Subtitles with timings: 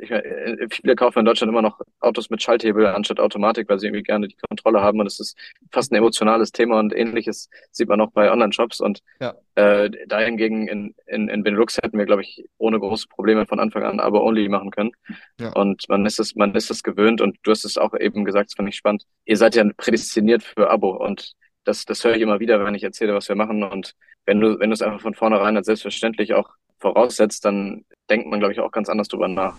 [0.00, 3.86] ich, äh, viele kaufen in Deutschland immer noch Autos mit Schalthebel anstatt Automatik, weil sie
[3.86, 5.00] irgendwie gerne die Kontrolle haben.
[5.00, 5.36] Und es ist
[5.72, 8.80] fast ein emotionales Thema und ähnliches sieht man auch bei Online-Shops.
[8.80, 9.34] Und ja.
[9.54, 13.84] äh, dahingegen in, in, in Benelux hätten wir, glaube ich, ohne große Probleme von Anfang
[13.84, 14.92] an aber only machen können.
[15.38, 15.52] Ja.
[15.52, 18.50] Und man ist es, man ist es gewöhnt und du hast es auch eben gesagt,
[18.50, 19.04] das fand ich spannend.
[19.24, 22.82] Ihr seid ja prädestiniert für Abo und das, das höre ich immer wieder, wenn ich
[22.82, 23.62] erzähle, was wir machen.
[23.62, 23.94] Und
[24.26, 26.48] wenn du, wenn du es einfach von vornherein als selbstverständlich auch
[26.78, 29.56] voraussetzt, dann denkt man, glaube ich, auch ganz anders drüber nach.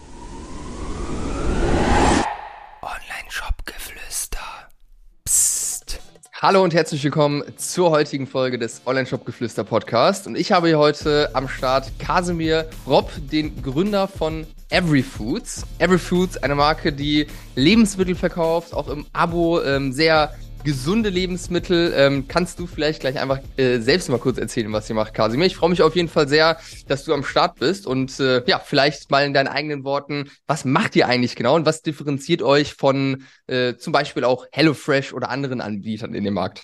[6.42, 10.26] Hallo und herzlich willkommen zur heutigen Folge des Online-Shop-Geflüster Podcast.
[10.26, 15.68] Und ich habe hier heute am Start Kasimir Robb, den Gründer von Everyfoods.
[15.78, 21.94] Everyfoods, eine Marke, die Lebensmittel verkauft, auch im Abo ähm, sehr gesunde Lebensmittel.
[21.96, 25.46] Ähm, kannst du vielleicht gleich einfach äh, selbst mal kurz erzählen, was ihr macht, Kasimir?
[25.46, 28.60] Ich freue mich auf jeden Fall sehr, dass du am Start bist und äh, ja,
[28.60, 32.74] vielleicht mal in deinen eigenen Worten, was macht ihr eigentlich genau und was differenziert euch
[32.74, 36.64] von äh, zum Beispiel auch HelloFresh oder anderen Anbietern in dem Markt?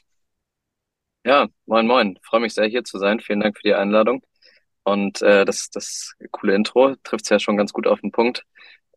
[1.26, 2.18] Ja, moin moin.
[2.24, 3.20] Freue mich sehr hier zu sein.
[3.20, 4.22] Vielen Dank für die Einladung.
[4.84, 8.46] Und äh, das, das coole Intro trifft es ja schon ganz gut auf den Punkt.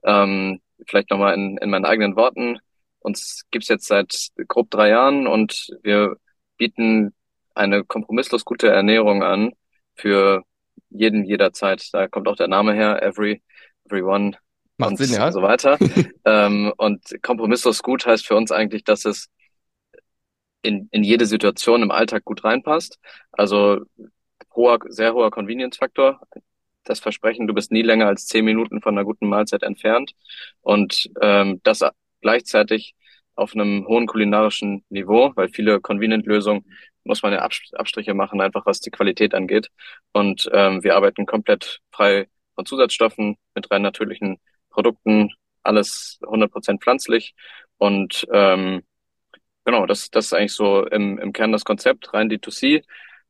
[0.04, 2.60] Ähm, vielleicht nochmal in, in meinen eigenen Worten.
[3.00, 6.16] Uns gibt's jetzt seit grob drei Jahren und wir
[6.56, 7.14] bieten
[7.54, 9.52] eine kompromisslos gute Ernährung an
[9.94, 10.44] für
[10.90, 11.88] jeden jederzeit.
[11.92, 13.42] Da kommt auch der Name her, Every,
[13.84, 14.36] Everyone
[14.76, 15.30] Macht und Sinn, ja.
[15.30, 15.78] so weiter.
[16.24, 19.28] ähm, und kompromisslos gut heißt für uns eigentlich, dass es
[20.62, 22.98] in, in jede Situation im Alltag gut reinpasst.
[23.32, 23.80] Also
[24.54, 26.20] hoher, sehr hoher Convenience-Faktor.
[26.84, 30.12] Das Versprechen, du bist nie länger als zehn Minuten von einer guten Mahlzeit entfernt.
[30.62, 31.84] Und ähm, das
[32.20, 32.94] gleichzeitig
[33.34, 36.64] auf einem hohen kulinarischen Niveau, weil viele Convenient-Lösungen
[37.04, 39.70] muss man ja Abstriche machen, einfach was die Qualität angeht.
[40.12, 44.38] Und ähm, wir arbeiten komplett frei von Zusatzstoffen mit rein natürlichen
[44.70, 45.30] Produkten,
[45.62, 47.34] alles 100% pflanzlich.
[47.78, 48.82] Und ähm,
[49.64, 52.84] genau, das, das ist eigentlich so im, im Kern das Konzept, rein D2C.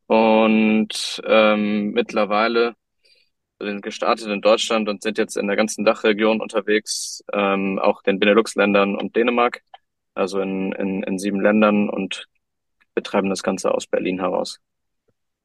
[0.06, 2.74] Und ähm, mittlerweile
[3.60, 8.18] sind gestartet in Deutschland und sind jetzt in der ganzen Dachregion unterwegs, ähm, auch den
[8.18, 9.62] Benelux-Ländern und Dänemark,
[10.14, 12.26] also in, in, in sieben Ländern und
[12.94, 14.60] betreiben das Ganze aus Berlin heraus.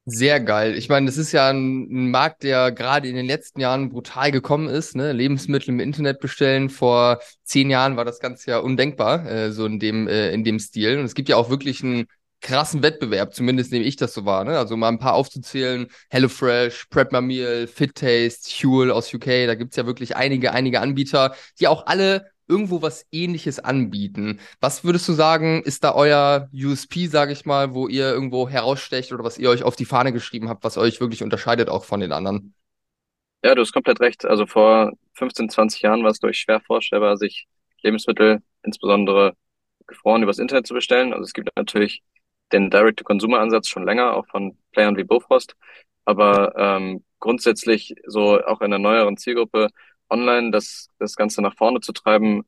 [0.08, 0.76] Sehr geil.
[0.76, 4.68] Ich meine, das ist ja ein, Markt, der gerade in den letzten Jahren brutal gekommen
[4.68, 4.94] ist.
[4.94, 5.12] Ne?
[5.12, 6.70] Lebensmittel im Internet bestellen.
[6.70, 10.60] Vor zehn Jahren war das Ganze ja undenkbar, äh, so in dem, äh, in dem
[10.60, 11.00] Stil.
[11.00, 12.06] Und es gibt ja auch wirklich ein
[12.40, 14.44] krassen Wettbewerb, zumindest nehme ich das so wahr.
[14.44, 14.58] Ne?
[14.58, 19.54] Also mal ein paar aufzuzählen, HelloFresh, Prep My Meal, Fit Taste, Huel aus UK, da
[19.54, 24.40] gibt's ja wirklich einige, einige Anbieter, die auch alle irgendwo was ähnliches anbieten.
[24.60, 29.12] Was würdest du sagen, ist da euer USP, sage ich mal, wo ihr irgendwo herausstecht
[29.12, 32.00] oder was ihr euch auf die Fahne geschrieben habt, was euch wirklich unterscheidet auch von
[32.00, 32.54] den anderen?
[33.42, 34.24] Ja, du hast komplett recht.
[34.24, 37.46] Also vor 15, 20 Jahren war es, ich, schwer vorstellbar, sich
[37.82, 39.34] Lebensmittel, insbesondere
[39.86, 41.12] gefroren, übers Internet zu bestellen.
[41.12, 42.02] Also es gibt natürlich
[42.52, 45.56] den Direct-to-Consumer-Ansatz schon länger, auch von Playern wie Bofrost.
[46.04, 49.68] Aber ähm, grundsätzlich so auch in der neueren Zielgruppe
[50.08, 52.44] online das, das Ganze nach vorne zu treiben,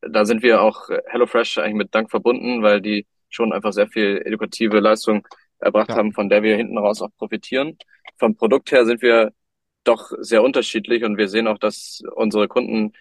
[0.00, 4.22] da sind wir auch HelloFresh eigentlich mit Dank verbunden, weil die schon einfach sehr viel
[4.24, 5.26] edukative Leistung
[5.58, 5.96] erbracht ja.
[5.96, 7.78] haben, von der wir hinten raus auch profitieren.
[8.18, 9.32] Vom Produkt her sind wir
[9.84, 12.92] doch sehr unterschiedlich und wir sehen auch, dass unsere Kunden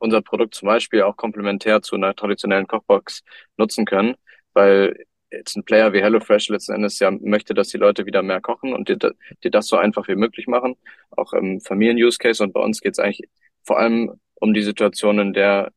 [0.00, 3.22] unser Produkt zum Beispiel auch komplementär zu einer traditionellen Kochbox
[3.56, 4.16] nutzen können,
[4.52, 8.40] weil jetzt ein Player wie HelloFresh letzten Endes ja möchte, dass die Leute wieder mehr
[8.40, 10.76] kochen und dir, dir das so einfach wie möglich machen,
[11.10, 12.42] auch im Familien-Use-Case.
[12.42, 13.28] Und bei uns geht es eigentlich
[13.64, 15.72] vor allem um die Situation, in der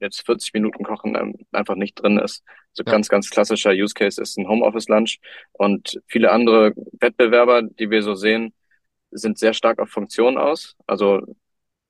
[0.00, 2.42] jetzt 40 Minuten Kochen einfach nicht drin ist.
[2.72, 2.90] So ja.
[2.90, 5.18] ganz, ganz klassischer Use Case ist ein Homeoffice Lunch
[5.52, 8.54] und viele andere Wettbewerber, die wir so sehen,
[9.10, 10.76] sind sehr stark auf Funktion aus.
[10.86, 11.20] Also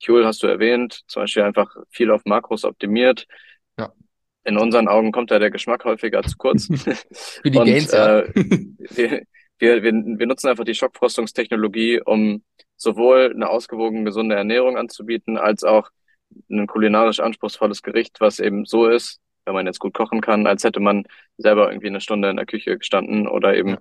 [0.06, 3.27] Huel hast du erwähnt, zum Beispiel einfach viel auf Makros optimiert.
[3.78, 3.92] Ja
[4.50, 6.66] in unseren Augen kommt da der Geschmack häufiger zu kurz.
[7.12, 8.20] Für die und, Gains, ja.
[8.20, 9.22] Äh, wir,
[9.58, 12.42] wir, wir, wir nutzen einfach die Schockfrostungstechnologie, um
[12.76, 15.90] sowohl eine ausgewogene, gesunde Ernährung anzubieten, als auch
[16.50, 20.64] ein kulinarisch anspruchsvolles Gericht, was eben so ist, wenn man jetzt gut kochen kann, als
[20.64, 21.04] hätte man
[21.36, 23.78] selber irgendwie eine Stunde in der Küche gestanden oder eben ja.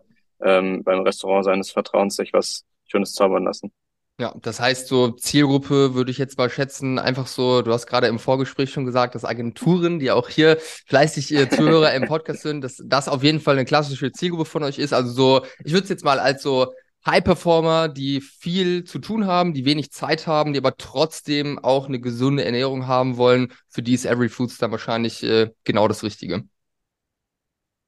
[0.59, 3.71] ähm, beim Restaurant seines Vertrauens sich was Schönes zaubern lassen.
[4.19, 8.07] Ja, das heißt, so Zielgruppe würde ich jetzt mal schätzen, einfach so, du hast gerade
[8.07, 10.57] im Vorgespräch schon gesagt, dass Agenturen, die auch hier
[10.87, 14.63] fleißig äh, Zuhörer im Podcast sind, dass das auf jeden Fall eine klassische Zielgruppe von
[14.63, 14.91] euch ist.
[14.91, 16.73] Also so, ich würde es jetzt mal als so
[17.05, 22.01] High-Performer, die viel zu tun haben, die wenig Zeit haben, die aber trotzdem auch eine
[22.01, 26.43] gesunde Ernährung haben wollen, für die ist Every Foods dann wahrscheinlich äh, genau das Richtige.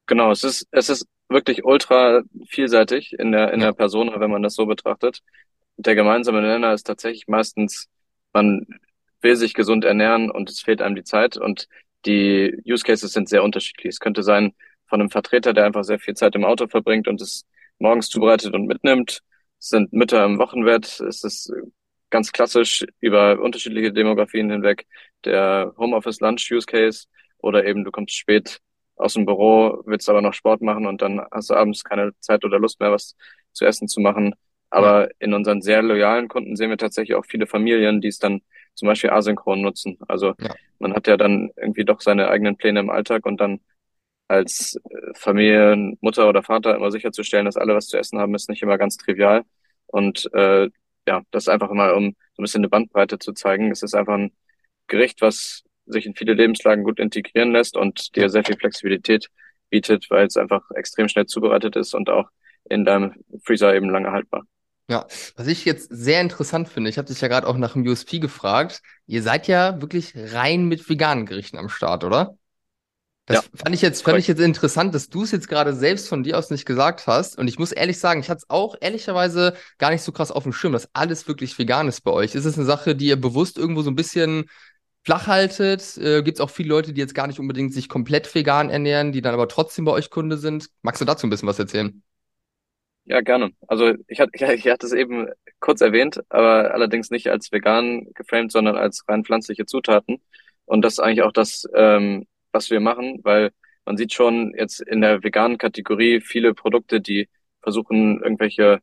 [0.06, 3.68] Genau, es ist, es ist wirklich ultra vielseitig in der, in ja.
[3.68, 5.22] der Persona, wenn man das so betrachtet
[5.78, 7.90] der gemeinsame Nenner ist tatsächlich meistens,
[8.34, 8.66] man
[9.22, 11.68] will sich gesund ernähren und es fehlt einem die Zeit und
[12.06, 13.90] die Use Cases sind sehr unterschiedlich.
[13.94, 14.54] Es könnte sein
[14.88, 17.46] von einem Vertreter, der einfach sehr viel Zeit im Auto verbringt und es
[17.80, 19.22] morgens zubereitet und mitnimmt.
[19.60, 21.00] Es sind Mütter im Wochenbett.
[21.02, 21.52] Es ist
[22.10, 24.86] ganz klassisch über unterschiedliche Demografien hinweg
[25.26, 27.06] der Homeoffice Lunch Use Case
[27.38, 28.60] oder eben du kommst spät
[28.96, 32.44] aus dem Büro, willst aber noch Sport machen und dann hast du abends keine Zeit
[32.46, 33.16] oder Lust mehr, was
[33.54, 34.36] zu essen zu machen.
[34.72, 38.42] Aber in unseren sehr loyalen Kunden sehen wir tatsächlich auch viele Familien, die es dann
[38.74, 39.98] zum Beispiel asynchron nutzen.
[40.08, 40.56] Also ja.
[40.80, 43.60] man hat ja dann irgendwie doch seine eigenen Pläne im Alltag und dann
[44.30, 48.50] als äh, Familien, Mutter oder Vater immer sicherzustellen, dass alle was zu essen haben, ist
[48.50, 49.44] nicht immer ganz trivial.
[49.88, 50.70] Und äh,
[51.08, 53.72] ja, das einfach mal, um so ein bisschen eine Bandbreite zu zeigen.
[53.72, 54.32] Es ist einfach ein
[54.88, 59.28] Gericht, was sich in viele Lebenslagen gut integrieren lässt und dir sehr viel Flexibilität
[59.70, 62.30] bietet, weil es einfach extrem schnell zubereitet ist und auch
[62.70, 64.44] in deinem Freezer eben lange haltbar.
[64.90, 67.88] Ja, was ich jetzt sehr interessant finde, ich habe dich ja gerade auch nach dem
[67.88, 68.82] USP gefragt.
[69.08, 72.36] Ihr seid ja wirklich rein mit veganen Gerichten am Start, oder?
[73.26, 76.10] Das ja, fand ich jetzt, fand ich jetzt interessant, dass du es jetzt gerade selbst
[76.10, 77.38] von dir aus nicht gesagt hast.
[77.38, 80.44] Und ich muss ehrlich sagen, ich hatte es auch ehrlicherweise gar nicht so krass auf
[80.44, 82.36] dem Schirm, dass alles wirklich vegan ist bei euch.
[82.36, 84.46] Ist es eine Sache, die ihr bewusst irgendwo so ein bisschen
[85.04, 85.98] flach haltet?
[85.98, 89.12] Äh, Gibt es auch viele Leute, die jetzt gar nicht unbedingt sich komplett vegan ernähren,
[89.12, 90.70] die dann aber trotzdem bei euch Kunde sind?
[90.82, 92.04] Magst du dazu ein bisschen was erzählen?
[93.06, 93.52] Ja, gerne.
[93.68, 95.28] Also ich hatte, ich hatte es eben
[95.60, 100.22] kurz erwähnt, aber allerdings nicht als vegan geframed, sondern als rein pflanzliche Zutaten.
[100.66, 103.52] Und das ist eigentlich auch das, ähm, was wir machen, weil
[103.86, 107.30] man sieht schon jetzt in der veganen Kategorie viele Produkte, die
[107.62, 108.80] versuchen, irgendwelche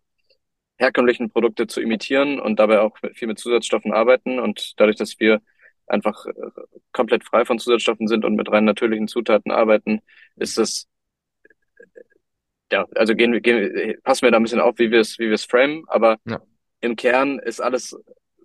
[0.78, 4.38] herkömmlichen Produkte zu imitieren und dabei auch viel mit Zusatzstoffen arbeiten.
[4.38, 5.40] Und dadurch, dass wir
[5.86, 6.32] einfach äh,
[6.92, 10.00] komplett frei von Zusatzstoffen sind und mit rein natürlichen Zutaten arbeiten,
[10.36, 10.86] ist es
[12.70, 15.26] ja, also gehen wir, gehen, passen wir da ein bisschen auf, wie wir es, wie
[15.26, 16.40] wir es framen, aber ja.
[16.80, 17.96] im Kern ist alles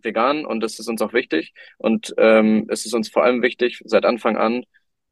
[0.04, 1.54] vegan und das ist uns auch wichtig.
[1.78, 4.66] Und ähm, es ist uns vor allem wichtig, seit Anfang an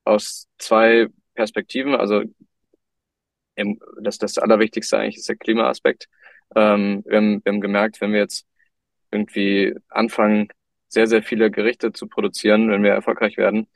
[0.03, 1.95] aus zwei Perspektiven.
[1.95, 2.23] Also
[3.55, 6.07] im, das, das Allerwichtigste eigentlich ist der Klimaaspekt.
[6.55, 8.45] Ähm, wir, haben, wir haben gemerkt, wenn wir jetzt
[9.11, 10.49] irgendwie anfangen,
[10.87, 13.67] sehr, sehr viele Gerichte zu produzieren, wenn wir erfolgreich werden,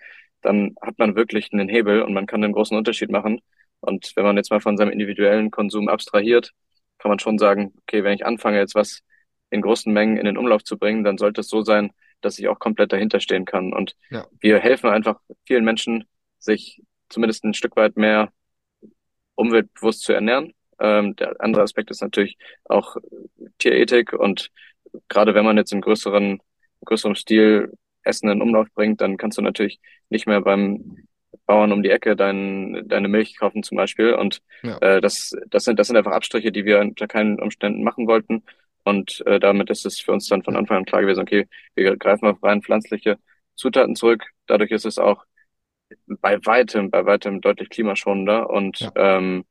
[0.42, 3.42] dann hat man wirklich einen Hebel und man kann einen großen Unterschied machen.
[3.86, 6.52] Und wenn man jetzt mal von seinem individuellen Konsum abstrahiert,
[6.98, 9.02] kann man schon sagen, okay, wenn ich anfange, jetzt was
[9.50, 11.92] in großen Mengen in den Umlauf zu bringen, dann sollte es so sein,
[12.22, 13.74] dass ich auch komplett dahinter stehen kann.
[13.74, 14.26] Und ja.
[14.40, 16.06] wir helfen einfach vielen Menschen,
[16.40, 18.32] sich zumindest ein Stück weit mehr
[19.36, 20.54] umweltbewusst zu ernähren.
[20.80, 22.98] Ähm, der andere Aspekt ist natürlich auch
[23.60, 24.52] Tierethik und
[25.08, 26.42] gerade wenn man jetzt im größeren
[26.84, 27.72] größerem Stil
[28.04, 29.80] Essen in Umlauf bringt, dann kannst du natürlich
[30.10, 31.08] nicht mehr beim
[31.46, 34.14] Bauern um die Ecke dein, deine Milch kaufen zum Beispiel.
[34.14, 34.78] Und ja.
[34.80, 38.44] äh, das, das, sind, das sind einfach Abstriche, die wir unter keinen Umständen machen wollten.
[38.84, 41.98] Und äh, damit ist es für uns dann von Anfang an klar gewesen, okay, wir
[41.98, 43.18] greifen auf rein pflanzliche
[43.56, 44.24] Zutaten zurück.
[44.48, 45.26] Dadurch ist es auch
[46.08, 48.50] bei weitem, bei weitem deutlich klimaschonender.
[48.50, 48.92] Und ja.
[48.96, 49.46] ähm,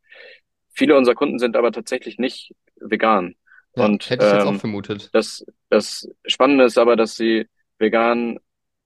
[0.73, 3.35] viele unserer Kunden sind aber tatsächlich nicht vegan.
[3.77, 5.11] Ja, und hätte ich jetzt ähm, auch vermutet.
[5.13, 7.47] Das, das Spannende ist aber, dass sie
[7.79, 8.39] vegan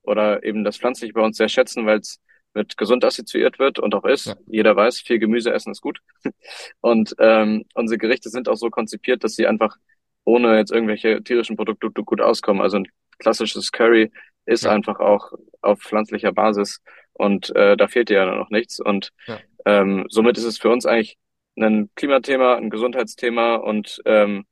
[0.03, 2.21] oder eben das Pflanzliche bei uns sehr schätzen, weil es
[2.59, 4.27] mit gesund assoziiert wird und auch ist.
[4.27, 4.37] Ja.
[4.49, 6.01] Jeder weiß, viel Gemüse essen ist gut.
[6.81, 9.77] Und ähm, unsere Gerichte sind auch so konzipiert, dass sie einfach
[10.25, 12.61] ohne jetzt irgendwelche tierischen Produkte gut auskommen.
[12.61, 12.89] Also ein
[13.19, 14.11] klassisches Curry
[14.45, 14.73] ist ja.
[14.73, 18.81] einfach auch auf pflanzlicher Basis und äh, da fehlt dir ja noch nichts.
[18.81, 19.39] Und ja.
[19.65, 21.17] ähm, somit ist es für uns eigentlich
[21.57, 24.47] ein Klimathema, ein Gesundheitsthema und ähm,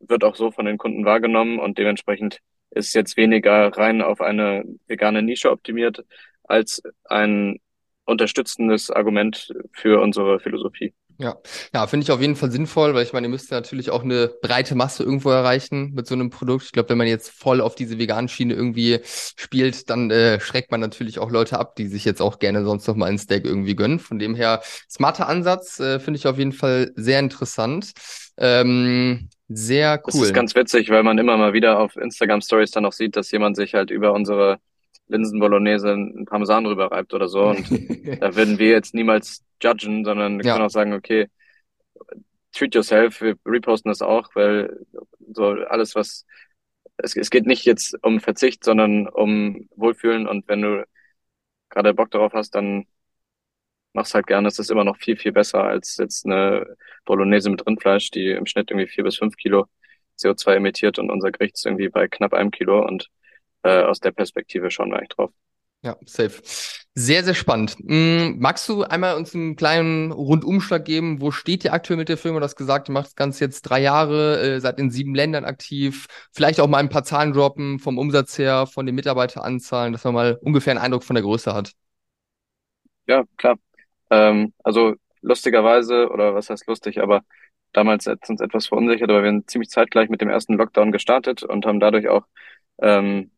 [0.00, 4.64] wird auch so von den Kunden wahrgenommen und dementsprechend ist jetzt weniger rein auf eine
[4.88, 6.04] vegane Nische optimiert
[6.44, 7.58] als ein
[8.04, 10.92] unterstützendes Argument für unsere Philosophie.
[11.18, 11.36] Ja,
[11.72, 14.28] ja, finde ich auf jeden Fall sinnvoll, weil ich meine, ihr müsst natürlich auch eine
[14.42, 16.64] breite Masse irgendwo erreichen mit so einem Produkt.
[16.64, 20.70] Ich glaube, wenn man jetzt voll auf diese veganen Schiene irgendwie spielt, dann äh, schreckt
[20.70, 23.44] man natürlich auch Leute ab, die sich jetzt auch gerne sonst noch mal ein Steak
[23.44, 24.00] irgendwie gönnen.
[24.00, 27.92] Von dem her, smarter Ansatz, äh, finde ich auf jeden Fall sehr interessant.
[28.36, 30.02] Ähm, sehr cool.
[30.06, 33.16] Das ist ganz witzig, weil man immer mal wieder auf Instagram Stories dann auch sieht,
[33.16, 34.58] dass jemand sich halt über unsere
[35.08, 37.48] Linsen Bolognese einen Parmesan rüber reibt oder so.
[37.48, 37.70] Und
[38.20, 40.52] da würden wir jetzt niemals judgen, sondern ja.
[40.52, 41.28] können auch sagen, okay,
[42.52, 44.78] treat yourself, wir reposten das auch, weil
[45.32, 46.26] so alles, was
[46.98, 50.86] es, es geht nicht jetzt um Verzicht, sondern um Wohlfühlen und wenn du
[51.70, 52.86] gerade Bock darauf hast, dann
[53.92, 54.48] mach's halt gerne.
[54.48, 58.46] Es ist immer noch viel, viel besser als jetzt eine Bolognese mit Rindfleisch, die im
[58.46, 59.66] Schnitt irgendwie vier bis fünf Kilo
[60.18, 63.08] CO2 emittiert und unser Gericht ist irgendwie bei knapp einem Kilo und
[63.62, 65.30] äh, aus der Perspektive schauen wir eigentlich drauf.
[65.84, 66.40] Ja, safe.
[66.94, 67.76] Sehr, sehr spannend.
[67.80, 71.20] Mm, magst du einmal uns einen kleinen Rundumschlag geben?
[71.20, 72.38] Wo steht ihr aktuell mit der Firma?
[72.38, 75.44] Du hast gesagt, du machst das Ganze jetzt drei Jahre, äh, seid in sieben Ländern
[75.44, 76.06] aktiv.
[76.32, 80.14] Vielleicht auch mal ein paar Zahlen droppen vom Umsatz her, von den Mitarbeiteranzahlen, dass man
[80.14, 81.72] mal ungefähr einen Eindruck von der Größe hat.
[83.06, 83.56] Ja, klar.
[84.10, 87.22] Ähm, also lustigerweise, oder was heißt lustig, aber
[87.72, 90.92] damals hat es uns etwas verunsichert, aber wir sind ziemlich zeitgleich mit dem ersten Lockdown
[90.92, 92.26] gestartet und haben dadurch auch
[92.80, 93.31] ähm,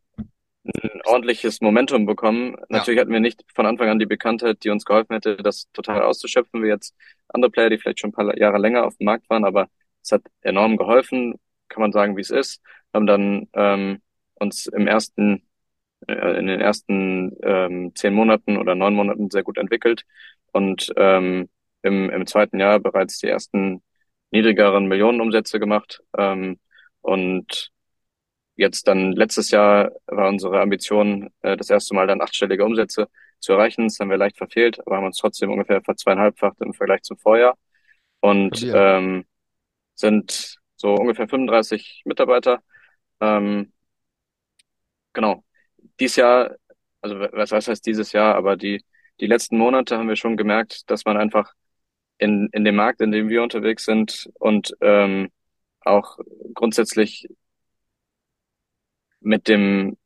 [0.65, 2.55] ein ordentliches Momentum bekommen.
[2.57, 2.65] Ja.
[2.69, 6.01] Natürlich hatten wir nicht von Anfang an die Bekanntheit, die uns geholfen hätte, das total
[6.01, 6.95] auszuschöpfen, wie jetzt
[7.27, 9.67] andere Player, die vielleicht schon ein paar Jahre länger auf dem Markt waren, aber
[10.01, 11.35] es hat enorm geholfen,
[11.69, 12.61] kann man sagen, wie es ist.
[12.93, 14.01] Haben dann ähm,
[14.35, 15.47] uns im ersten,
[16.07, 20.03] äh, in den ersten ähm, zehn Monaten oder neun Monaten sehr gut entwickelt
[20.51, 21.49] und ähm,
[21.81, 23.83] im, im zweiten Jahr bereits die ersten
[24.31, 26.01] niedrigeren Millionenumsätze gemacht.
[26.17, 26.59] Ähm,
[27.01, 27.71] und
[28.55, 33.07] jetzt dann letztes Jahr war unsere Ambition, äh, das erste Mal dann achtstellige Umsätze
[33.39, 33.83] zu erreichen.
[33.87, 37.57] Das haben wir leicht verfehlt, aber haben uns trotzdem ungefähr verzweieinhalbfacht im Vergleich zum Vorjahr
[38.21, 38.75] und Stabil.
[38.75, 39.25] ähm,
[39.95, 42.61] sind so ungefähr 35 Mitarbeiter.
[43.21, 43.73] Ähm,
[45.13, 45.43] genau.
[45.99, 46.55] Dies Jahr,
[47.01, 48.83] also was, was heißt dieses Jahr, aber die,
[49.19, 51.53] die letzten Monate haben wir schon gemerkt, dass man einfach
[52.17, 55.29] in, in dem Markt, in dem wir unterwegs sind und ähm,
[55.81, 56.17] auch
[56.53, 57.27] grundsätzlich
[59.25, 59.97] mit dem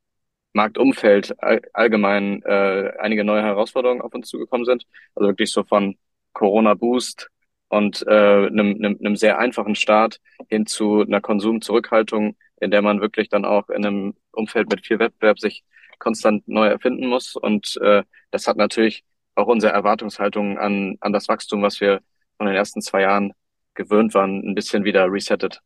[0.53, 4.85] Marktumfeld all, allgemein äh, einige neue Herausforderungen auf uns zugekommen sind.
[5.15, 5.97] Also wirklich so von
[6.33, 7.29] Corona-Boost
[7.67, 13.01] und äh, einem, einem, einem sehr einfachen Start hin zu einer Konsumzurückhaltung, in der man
[13.01, 15.63] wirklich dann auch in einem Umfeld mit viel Wettbewerb sich
[15.99, 17.35] konstant neu erfinden muss.
[17.35, 19.03] Und äh, das hat natürlich
[19.35, 22.01] auch unsere Erwartungshaltung an, an das Wachstum, was wir
[22.38, 23.33] von den ersten zwei Jahren
[23.75, 25.61] gewöhnt waren, ein bisschen wieder resettet.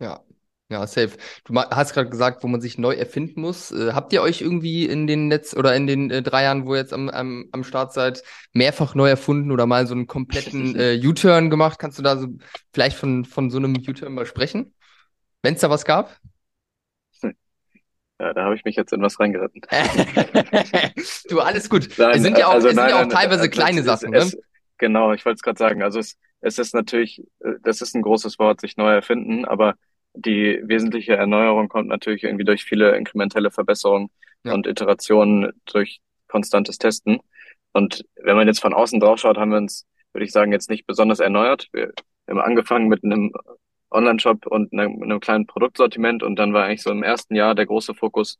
[0.00, 0.20] Ja,
[0.70, 1.16] ja, safe.
[1.44, 3.70] Du hast gerade gesagt, wo man sich neu erfinden muss.
[3.70, 6.74] Äh, habt ihr euch irgendwie in den Netz oder in den äh, drei Jahren, wo
[6.74, 8.22] ihr jetzt am, am, am Start seid,
[8.52, 11.78] mehrfach neu erfunden oder mal so einen kompletten äh, U-Turn gemacht?
[11.78, 12.28] Kannst du da so
[12.72, 14.74] vielleicht von, von so einem U-Turn mal sprechen?
[15.42, 16.18] Wenn es da was gab?
[18.20, 19.62] Ja, da habe ich mich jetzt in was reingeritten.
[21.30, 21.88] Du, alles gut.
[21.98, 23.80] Nein, Es sind ja auch, also es sind nein, ja auch nein, teilweise also kleine
[23.80, 24.40] es, Sachen, es, ne?
[24.40, 24.48] es,
[24.78, 25.82] genau, ich wollte es gerade sagen.
[25.82, 29.76] Also es, es ist natürlich, äh, das ist ein großes Wort, sich neu erfinden, aber
[30.24, 34.10] die wesentliche Erneuerung kommt natürlich irgendwie durch viele inkrementelle Verbesserungen
[34.44, 37.20] Ja, und Iterationen durch konstantes Testen.
[37.72, 40.70] Und wenn man jetzt von außen drauf schaut, haben wir uns, würde ich sagen, jetzt
[40.70, 41.68] nicht besonders erneuert.
[41.72, 41.92] Wir
[42.28, 43.32] haben angefangen mit einem
[43.90, 47.66] Online-Shop und einem, einem kleinen Produktsortiment und dann war eigentlich so im ersten Jahr der
[47.66, 48.38] große Fokus,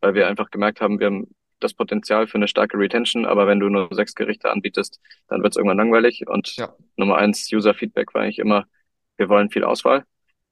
[0.00, 1.28] weil wir einfach gemerkt haben, wir haben
[1.60, 5.52] das Potenzial für eine starke Retention, aber wenn du nur sechs Gerichte anbietest, dann wird
[5.52, 6.24] es irgendwann langweilig.
[6.26, 8.66] Und ja, Nummer eins User-Feedback war eigentlich immer,
[9.16, 10.04] wir wollen viel Auswahl.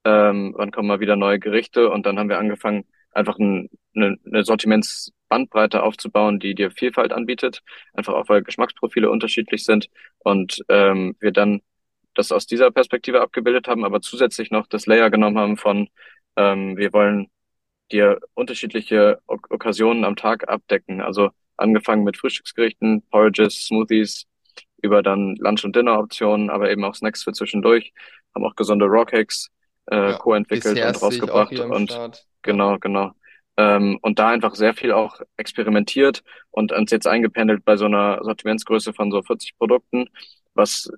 [0.07, 1.89] Ähm, wann kommen mal wieder neue Gerichte?
[1.89, 7.61] Und dann haben wir angefangen, einfach ein, eine, Sortimentsbandbreite aufzubauen, die dir Vielfalt anbietet,
[7.93, 11.61] einfach auch weil Geschmacksprofile unterschiedlich sind und ähm, wir dann
[12.13, 15.89] das aus dieser Perspektive abgebildet haben, aber zusätzlich noch das Layer genommen haben von,
[16.37, 17.27] ähm, wir wollen
[17.91, 21.01] dir unterschiedliche ok Okkasionen am Tag abdecken.
[21.01, 24.25] Also angefangen mit Frühstücksgerichten, Porridges, Smoothies,
[24.81, 27.93] über dann Lunch- und Dinner-Optionen, aber eben auch Snacks für zwischendurch,
[28.35, 29.49] haben auch gesunde Raw Cakes
[29.91, 30.17] äh, ja.
[30.17, 32.15] co-entwickelt und rausgebracht und Start.
[32.17, 33.11] Ja, genau, genau.
[33.57, 38.23] Ähm, und da einfach sehr viel auch experimentiert und uns jetzt eingependelt bei so einer
[38.23, 40.09] Sortimentsgröße von so 40 Produkten,
[40.53, 40.89] was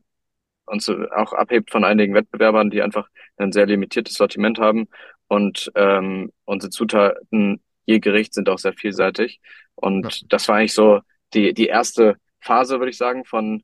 [0.66, 4.88] uns auch abhebt von einigen Wettbewerbern, die einfach ein sehr limitiertes Sortiment haben.
[5.28, 9.40] Und ähm, unsere Zutaten je Gericht sind auch sehr vielseitig.
[9.42, 11.02] ja, Und das war eigentlich so
[11.34, 13.64] die, die erste Phase, würde ich sagen, von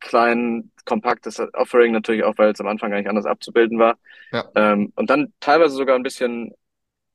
[0.00, 3.98] kleinen, kompaktes Offering, natürlich auch, weil es am Anfang eigentlich anders abzubilden war.
[4.32, 6.54] ja, Ähm, und dann teilweise sogar ein bisschen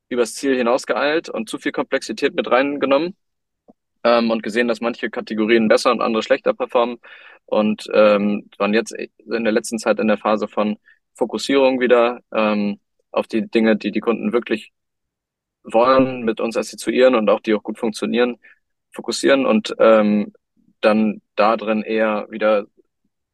[0.09, 3.15] übers Ziel hinausgeeilt und zu viel Komplexität mit reingenommen
[4.03, 6.97] ähm, und gesehen, dass manche Kategorien besser und andere schlechter performen.
[7.45, 10.77] Und ähm, waren jetzt in der letzten Zeit in der Phase von
[11.15, 12.79] Fokussierung wieder ähm,
[13.11, 14.71] auf die Dinge, die die Kunden wirklich
[15.63, 18.37] wollen, mit uns assoziieren und auch die auch gut funktionieren,
[18.91, 20.33] fokussieren und ähm,
[20.81, 22.65] dann da drin eher wieder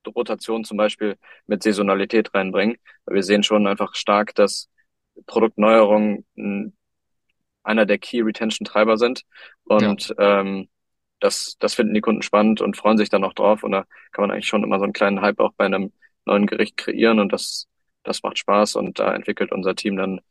[0.10, 2.78] Rotation zum Beispiel mit Saisonalität reinbringen.
[3.06, 4.70] Wir sehen schon einfach stark, dass
[5.26, 6.26] Produktneuerungen
[7.64, 9.24] einer der Key Retention Treiber sind.
[9.70, 9.90] ja.
[9.90, 10.70] Und ähm,
[11.20, 13.64] das, das finden die Kunden spannend und freuen sich dann auch drauf.
[13.64, 15.92] Und da kann man eigentlich schon immer so einen kleinen Hype auch bei einem
[16.26, 17.68] neuen Gericht kreieren und das,
[18.04, 20.22] das macht Spaß und da entwickelt unser Team dann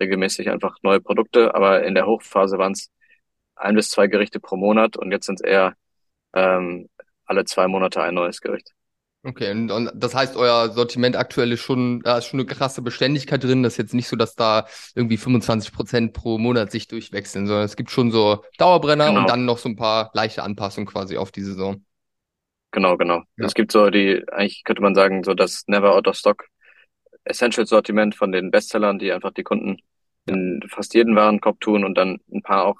[0.00, 1.54] regelmäßig einfach neue Produkte.
[1.54, 2.90] Aber in der Hochphase waren es
[3.56, 5.74] ein bis zwei Gerichte pro Monat und jetzt sind es eher
[6.34, 6.88] ähm,
[7.24, 8.72] alle zwei Monate ein neues Gericht.
[9.26, 12.82] Okay, und, und das heißt, euer Sortiment aktuell ist schon, da ist schon eine krasse
[12.82, 13.62] Beständigkeit drin.
[13.62, 17.64] Das ist jetzt nicht so, dass da irgendwie 25 Prozent pro Monat sich durchwechseln, sondern
[17.64, 21.16] es gibt schon so Dauerbrenner Genau, und dann noch so ein paar leichte Anpassungen quasi
[21.16, 21.82] auf die Saison.
[22.70, 23.22] genau, genau.
[23.36, 26.46] Ja, Es gibt so die, eigentlich könnte man sagen, so das Never Out of Stock
[27.24, 29.78] Essential-Sortiment von den Bestsellern, die einfach die Kunden
[30.26, 32.78] ja, in fast jeden Warenkorb tun und dann ein paar auch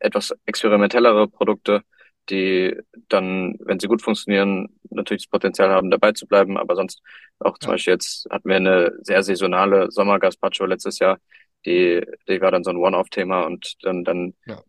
[0.00, 1.82] etwas experimentellere Produkte,
[2.30, 2.76] die
[3.08, 6.56] dann, wenn sie gut funktionieren, natürlich das Potenzial haben, dabei zu bleiben.
[6.56, 7.02] Aber sonst
[7.38, 11.18] auch zum ja, Beispiel jetzt hatten wir eine sehr saisonale Sommergazpacho letztes Jahr.
[11.66, 14.62] Die, die war dann so ein One-Off-Thema und dann, dann ja,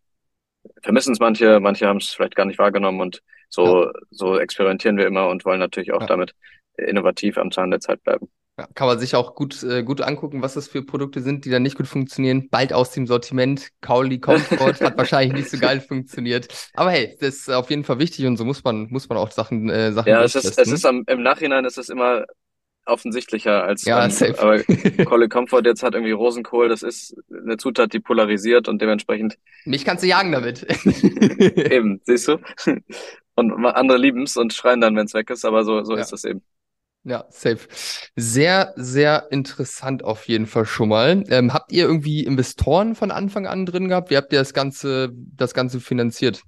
[0.82, 3.22] vermissen es manche, manche haben es vielleicht gar nicht wahrgenommen und ja.
[3.50, 6.34] so, so experimentieren wir immer und wollen natürlich auch damit
[6.78, 8.30] innovativ am Zahn der Zeit bleiben.
[8.58, 11.50] Ja, kann man sich auch gut, äh, gut angucken, was das für Produkte sind, die
[11.50, 12.48] dann nicht gut funktionieren.
[12.50, 13.70] Bald aus dem Sortiment.
[13.82, 16.48] Kauli Comfort hat wahrscheinlich nicht so geil funktioniert.
[16.74, 19.32] Aber hey, das ist auf jeden Fall wichtig und so muss man, muss man auch
[19.32, 22.26] Sachen, äh, Sachen Ja, es ist, es ist am, im Nachhinein ist es immer
[22.86, 24.36] offensichtlicher als Ja, beim, safe.
[24.38, 24.64] aber
[25.04, 29.84] Collie Comfort jetzt hat irgendwie Rosenkohl, das ist eine Zutat, die polarisiert und dementsprechend Mich
[29.86, 30.66] kannst du jagen damit.
[31.70, 32.38] eben, siehst du?
[33.38, 36.12] Und andere lieben es und schreien dann, wenn es weg ist, aber so, so ist
[36.12, 36.42] Ja, es eben.
[37.06, 37.68] Ja, safe.
[38.16, 41.24] Sehr, sehr interessant auf jeden Fall schon mal.
[41.30, 44.10] Ähm, habt ihr irgendwie Investoren von Anfang an drin gehabt?
[44.10, 46.42] Wie habt ihr das Ganze, das Ganze finanziert?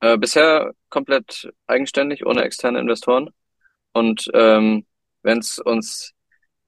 [0.00, 3.30] Äh, bisher komplett eigenständig, ohne externe Investoren.
[3.92, 4.86] Und ähm,
[5.22, 6.12] wenn es uns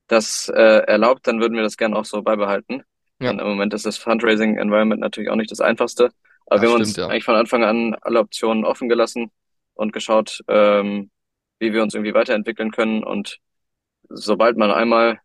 [0.08, 2.82] das äh, erlaubt, dann würden wir das gerne auch so beibehalten.
[3.20, 6.10] Ja, Und im Moment ist das Fundraising-Environment natürlich auch nicht das einfachste.
[6.46, 7.06] Aber wir das haben stimmt, uns ja.
[7.06, 9.30] eigentlich von Anfang an alle Optionen offen gelassen
[9.74, 11.10] und geschaut, ähm,
[11.64, 13.02] wie wir uns irgendwie weiterentwickeln können.
[13.04, 13.40] Und
[14.08, 15.20] sobald man einmal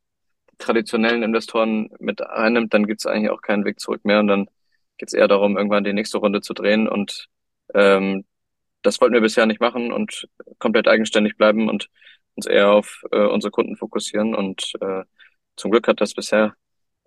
[0.57, 4.19] traditionellen Investoren mit einnimmt, dann gibt es eigentlich auch keinen Weg zurück mehr.
[4.19, 4.49] Und dann
[4.97, 6.87] geht es eher darum, irgendwann die nächste Runde zu drehen.
[6.87, 7.27] Und
[7.73, 8.25] ähm,
[8.81, 10.27] das wollten wir bisher nicht machen und
[10.59, 11.89] komplett eigenständig bleiben und
[12.35, 14.35] uns eher auf äh, unsere Kunden fokussieren.
[14.35, 15.03] Und äh,
[15.55, 16.55] zum Glück hat das bisher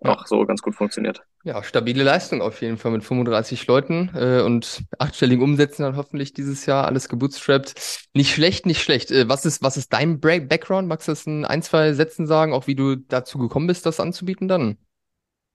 [0.05, 1.23] Auch so ganz gut funktioniert.
[1.45, 6.33] Ja, stabile Leistung auf jeden Fall mit 35 Leuten äh, und achtstelligen Umsätzen dann hoffentlich
[6.33, 8.09] dieses Jahr, alles gebootstrapped.
[8.15, 9.11] Nicht schlecht, nicht schlecht.
[9.11, 10.89] Äh, was ist, was ist dein Bra Background?
[10.89, 14.01] Magst du das in ein, zwei Sätzen sagen, auch wie du dazu gekommen bist, das
[14.01, 14.77] anzubieten dann?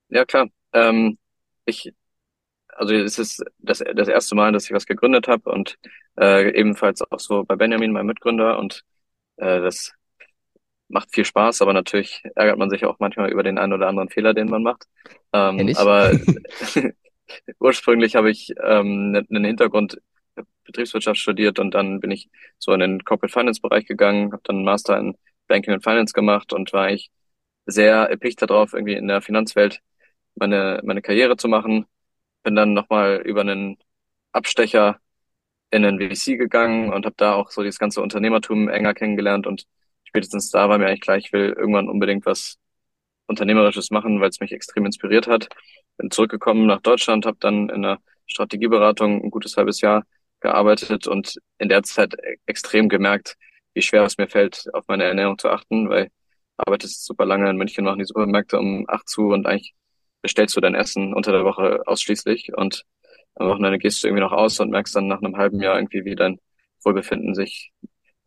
[0.09, 0.47] Ja, klar.
[0.73, 1.17] Ähm,
[1.65, 1.93] ich,
[2.69, 5.77] also es ist das, das erste Mal, dass ich was gegründet habe und
[6.19, 8.59] äh, ebenfalls auch so bei Benjamin, meinem Mitgründer.
[8.59, 8.83] Und
[9.37, 9.93] äh, das
[10.89, 14.09] macht viel Spaß, aber natürlich ärgert man sich auch manchmal über den einen oder anderen
[14.09, 14.85] Fehler, den man macht.
[15.33, 16.13] Ähm, aber
[17.59, 19.99] ursprünglich habe ich ähm, ne- einen Hintergrund
[20.65, 24.57] Betriebswirtschaft studiert und dann bin ich so in den Corporate Finance Bereich gegangen, habe dann
[24.57, 27.09] einen Master in Banking and Finance gemacht und war ich
[27.65, 29.81] sehr erpicht darauf, irgendwie in der Finanzwelt
[30.35, 31.85] meine meine Karriere zu machen.
[32.43, 33.77] Bin dann nochmal über einen
[34.33, 34.99] Abstecher
[35.71, 39.65] in einen VC gegangen und habe da auch so dieses ganze Unternehmertum enger kennengelernt und
[40.07, 42.57] spätestens da war mir eigentlich klar, ich will irgendwann unbedingt was
[43.27, 45.49] Unternehmerisches machen, weil es mich extrem inspiriert hat.
[45.97, 50.03] Bin zurückgekommen nach Deutschland, habe dann in einer Strategieberatung ein gutes halbes Jahr
[50.39, 53.35] gearbeitet und in der Zeit e- extrem gemerkt,
[53.73, 56.09] wie schwer es mir fällt, auf meine Ernährung zu achten, weil
[56.57, 59.73] arbeitest super lange in München, machen die Supermärkte um acht zu und eigentlich
[60.21, 62.83] bestellst du dein Essen unter der Woche ausschließlich und
[63.35, 66.05] am Wochenende gehst du irgendwie noch aus und merkst dann nach einem halben Jahr irgendwie,
[66.05, 66.39] wie dein
[66.83, 67.71] Wohlbefinden sich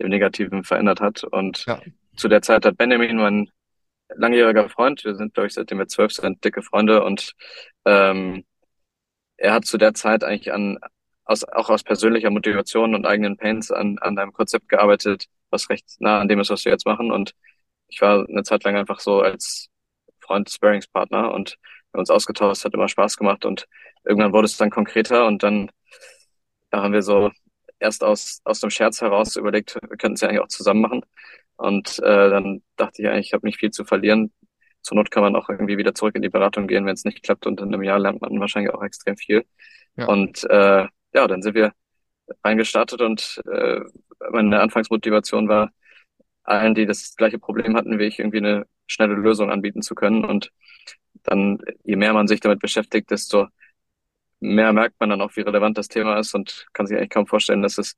[0.01, 1.25] im Negativen verändert hat.
[1.25, 1.81] Und Ja,
[2.17, 3.51] zu der Zeit hat Benjamin, mein
[4.09, 7.05] langjähriger Freund, wir sind, glaube ich, seitdem wir zwölf sind, dicke Freunde.
[7.05, 7.35] Und
[7.85, 8.45] ähm,
[9.37, 10.79] er hat zu der Zeit eigentlich an,
[11.25, 15.87] aus, auch aus persönlicher Motivation und eigenen Pains an, an einem Konzept gearbeitet, was recht
[16.01, 17.11] nah an dem ist, was wir jetzt machen.
[17.13, 17.35] Und
[17.89, 19.69] ich war eine Zeit lang einfach so als
[20.21, 21.57] Freund, Sparringspartner und
[21.93, 23.45] wir uns ausgetauscht, hat immer Spaß gemacht.
[23.45, 23.67] Und
[24.05, 25.27] irgendwann wurde es dann konkreter.
[25.27, 25.71] Und dann
[26.71, 27.31] da haben wir so
[27.81, 31.03] erst aus, aus dem Scherz heraus überlegt, wir könnten es ja eigentlich auch zusammen machen.
[31.57, 34.33] Und äh, dann dachte ich eigentlich, ich habe nicht viel zu verlieren.
[34.83, 37.23] Zur Not kann man auch irgendwie wieder zurück in die Beratung gehen, wenn es nicht
[37.23, 37.47] klappt.
[37.47, 39.45] Und in einem Jahr lernt man wahrscheinlich auch extrem viel.
[39.97, 41.73] ja, Und äh, ja, dann sind wir
[42.45, 43.81] reingestartet und äh,
[44.31, 45.73] meine Anfangsmotivation war,
[46.45, 50.25] allen, die das gleiche Problem hatten wie ich, irgendwie eine schnelle Lösung anbieten zu können.
[50.25, 50.53] Und
[51.25, 53.49] dann, je mehr man sich damit beschäftigt, desto
[54.41, 57.27] mehr merkt man dann auch, wie relevant das Thema ist und kann sich eigentlich kaum
[57.27, 57.97] vorstellen, dass es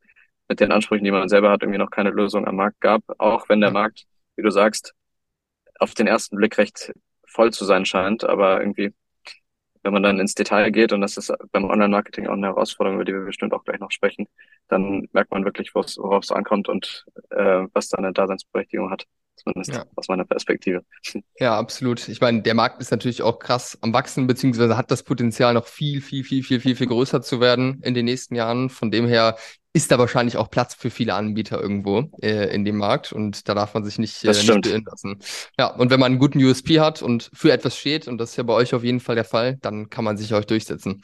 [0.49, 3.03] mit den Ansprüchen, die man selber hat, irgendwie noch keine Lösung am Markt gab.
[3.19, 3.71] Auch wenn der.
[3.71, 4.05] Markt,
[4.37, 4.95] wie du sagst,
[5.79, 6.93] auf den ersten Blick recht
[7.27, 8.93] voll zu sein scheint, aber irgendwie
[9.83, 13.05] wenn man dann ins Detail geht, und das ist beim Online-Marketing auch eine Herausforderung, über
[13.05, 14.29] die wir bestimmt auch gleich noch sprechen,
[14.69, 19.05] dann merkt man wirklich, worauf worauf es ankommt und äh, was da eine Daseinsberechtigung hat,
[19.37, 19.85] zumindest Ja.
[19.97, 20.85] aus meiner Perspektive.
[21.39, 22.09] Ja, absolut.
[22.09, 25.67] Ich meine, der Markt ist natürlich auch krass am Wachsen, beziehungsweise hat das Potenzial, noch
[25.67, 28.71] viel, viel, viel, viel, viel, viel größer zu werden in den nächsten Jahren.
[28.71, 29.37] Von dem her
[29.75, 33.55] ist da wahrscheinlich auch Platz für viele Anbieter irgendwo äh, in dem Markt und da
[33.55, 35.19] darf man sich nicht, äh, nicht beirren lassen.
[35.59, 38.37] Ja, und wenn man einen guten USP hat und für etwas steht, und das ist
[38.37, 41.01] ja bei euch auf jeden Fall der Fall, dann kann man sich euch durchsetzen.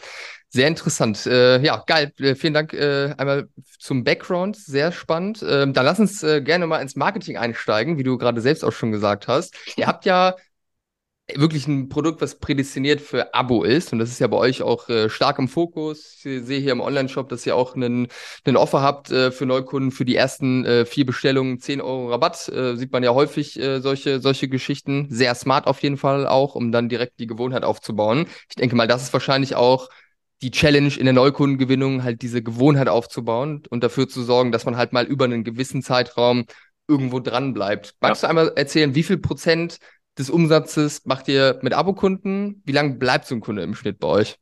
[0.50, 1.26] Sehr interessant.
[1.26, 2.12] Äh, ja, geil.
[2.18, 4.56] Äh, vielen Dank äh, einmal zum Background.
[4.56, 5.44] Sehr spannend.
[5.46, 8.72] Ähm, dann lass uns äh, gerne mal ins Marketing einsteigen, wie du gerade selbst auch
[8.72, 9.54] schon gesagt hast.
[9.76, 10.36] Ihr habt ja
[11.34, 13.92] wirklich ein Produkt, was prädestiniert für Abo ist.
[13.92, 16.14] Und das ist ja bei euch auch äh, stark im Fokus.
[16.24, 18.08] Ich sehe hier im Online-Shop, dass ihr auch einen,
[18.46, 22.48] einen Offer habt äh, für Neukunden für die ersten äh, vier Bestellungen 10 Euro Rabatt.
[22.48, 25.08] Äh, sieht man ja häufig äh, solche, solche Geschichten.
[25.10, 28.26] Sehr smart auf jeden Fall auch, um dann direkt die Gewohnheit aufzubauen.
[28.48, 29.90] Ich denke mal, das ist wahrscheinlich auch
[30.42, 34.76] die Challenge in der Neukundengewinnung, halt diese Gewohnheit aufzubauen und dafür zu sorgen, dass man
[34.76, 36.46] halt mal über einen gewissen Zeitraum
[36.86, 37.96] irgendwo dran bleibt.
[38.00, 38.28] Magst ja.
[38.28, 39.78] du einmal erzählen, wie viel Prozent
[40.16, 42.62] des Umsatzes macht ihr mit Abokunden?
[42.64, 44.38] Wie lange bleibt so ein Kunde im Schnitt bei euch?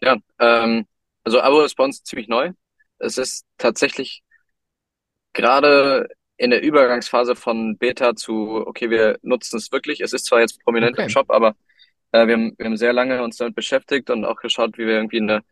[0.00, 0.86] Ja, ähm,
[1.24, 2.52] also Abo-Response ziemlich neu.
[2.98, 4.22] Es ist tatsächlich
[5.32, 10.00] gerade in der Übergangsphase von Beta zu, okay, wir nutzen es wirklich.
[10.00, 11.04] Es ist zwar jetzt prominent okay.
[11.04, 11.54] im Shop, aber
[12.12, 14.94] äh, wir, haben, wir haben sehr lange uns damit beschäftigt und auch geschaut, wie wir
[14.94, 15.42] irgendwie eine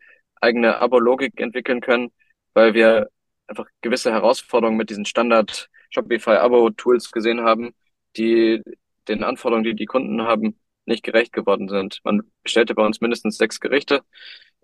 [0.41, 2.11] eigene Abo-Logik entwickeln können,
[2.53, 3.09] weil wir
[3.47, 7.73] einfach gewisse Herausforderungen mit diesen Standard Shopify Abo-Tools gesehen haben,
[8.17, 8.61] die
[9.07, 11.99] den Anforderungen, die die Kunden haben, nicht gerecht geworden sind.
[12.03, 14.01] Man bestellte bei uns mindestens sechs Gerichte.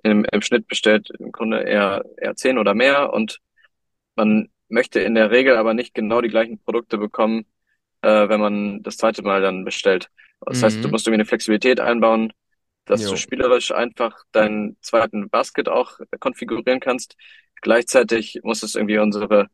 [0.04, 3.40] Im, im Schnitt bestellt ein Kunde eher, eher zehn oder mehr und
[4.16, 7.46] man möchte in der Regel aber nicht genau die gleichen Produkte bekommen,
[8.02, 10.10] äh, wenn man das zweite Mal dann bestellt.
[10.41, 10.65] Das mhm.
[10.65, 10.91] heißt, du mhm.
[10.91, 12.34] musst irgendwie eine Flexibilität einbauen,
[12.86, 13.12] dass jo.
[13.12, 17.15] du spielerisch einfach deinen zweiten Basket auch konfigurieren kannst.
[17.62, 19.50] Gleichzeitig muss es irgendwie unsere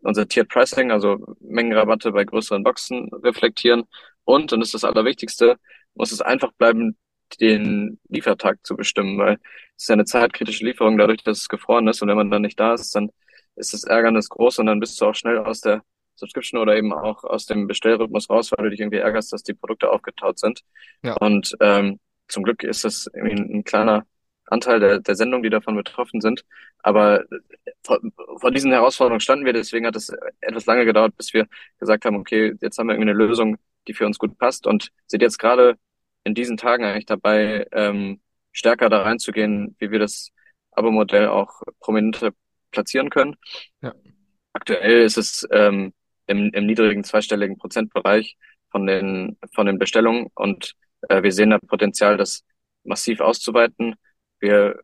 [0.00, 3.84] unser Tiered Pricing, also Mengenrabatte bei größeren Boxen reflektieren
[4.24, 5.56] und, und das ist das Allerwichtigste,
[5.94, 6.96] muss es einfach bleiben,
[7.40, 9.38] den Liefertag zu bestimmen, weil
[9.76, 12.42] es ist ja eine zeitkritische Lieferung dadurch, dass es gefroren ist und wenn man dann
[12.42, 13.10] nicht da ist, dann
[13.56, 15.82] ist das Ärgernis groß und dann bist du auch schnell aus der
[16.16, 19.54] Subscription oder eben auch aus dem Bestellrhythmus raus, weil du dich irgendwie ärgerst, dass die
[19.54, 20.62] Produkte aufgetaut sind.
[21.02, 21.14] Ja.
[21.14, 24.06] Und ähm, zum Glück ist das irgendwie ein, ein kleiner
[24.46, 26.44] Anteil der, der Sendungen, die davon betroffen sind.
[26.82, 27.24] Aber
[27.82, 28.00] vor,
[28.38, 31.46] vor diesen Herausforderungen standen wir, deswegen hat es etwas lange gedauert, bis wir
[31.78, 33.56] gesagt haben, okay, jetzt haben wir irgendwie eine Lösung,
[33.88, 35.76] die für uns gut passt und sind jetzt gerade
[36.24, 38.20] in diesen Tagen eigentlich dabei, ähm,
[38.52, 40.32] stärker da reinzugehen, wie wir das
[40.72, 42.32] Abo-Modell auch prominenter
[42.70, 43.36] platzieren können.
[43.80, 43.94] Ja.
[44.52, 45.92] Aktuell ist es ähm,
[46.26, 48.36] im, im niedrigen zweistelligen Prozentbereich
[48.70, 50.74] von den, von den Bestellungen und
[51.08, 52.44] äh, wir sehen da Potenzial, das
[52.84, 53.96] massiv auszuweiten.
[54.40, 54.80] Wir,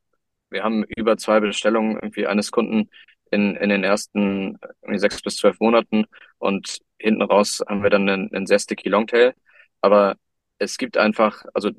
[0.50, 2.90] wir haben über zwei Bestellungen irgendwie eines Kunden
[3.30, 4.58] in, in den ersten
[4.94, 6.06] sechs bis zwölf Monaten
[6.38, 9.34] und hinten raus haben wir dann einen, einen sehr sticky Longtail.
[9.80, 10.16] Aber
[10.58, 11.70] es gibt einfach, also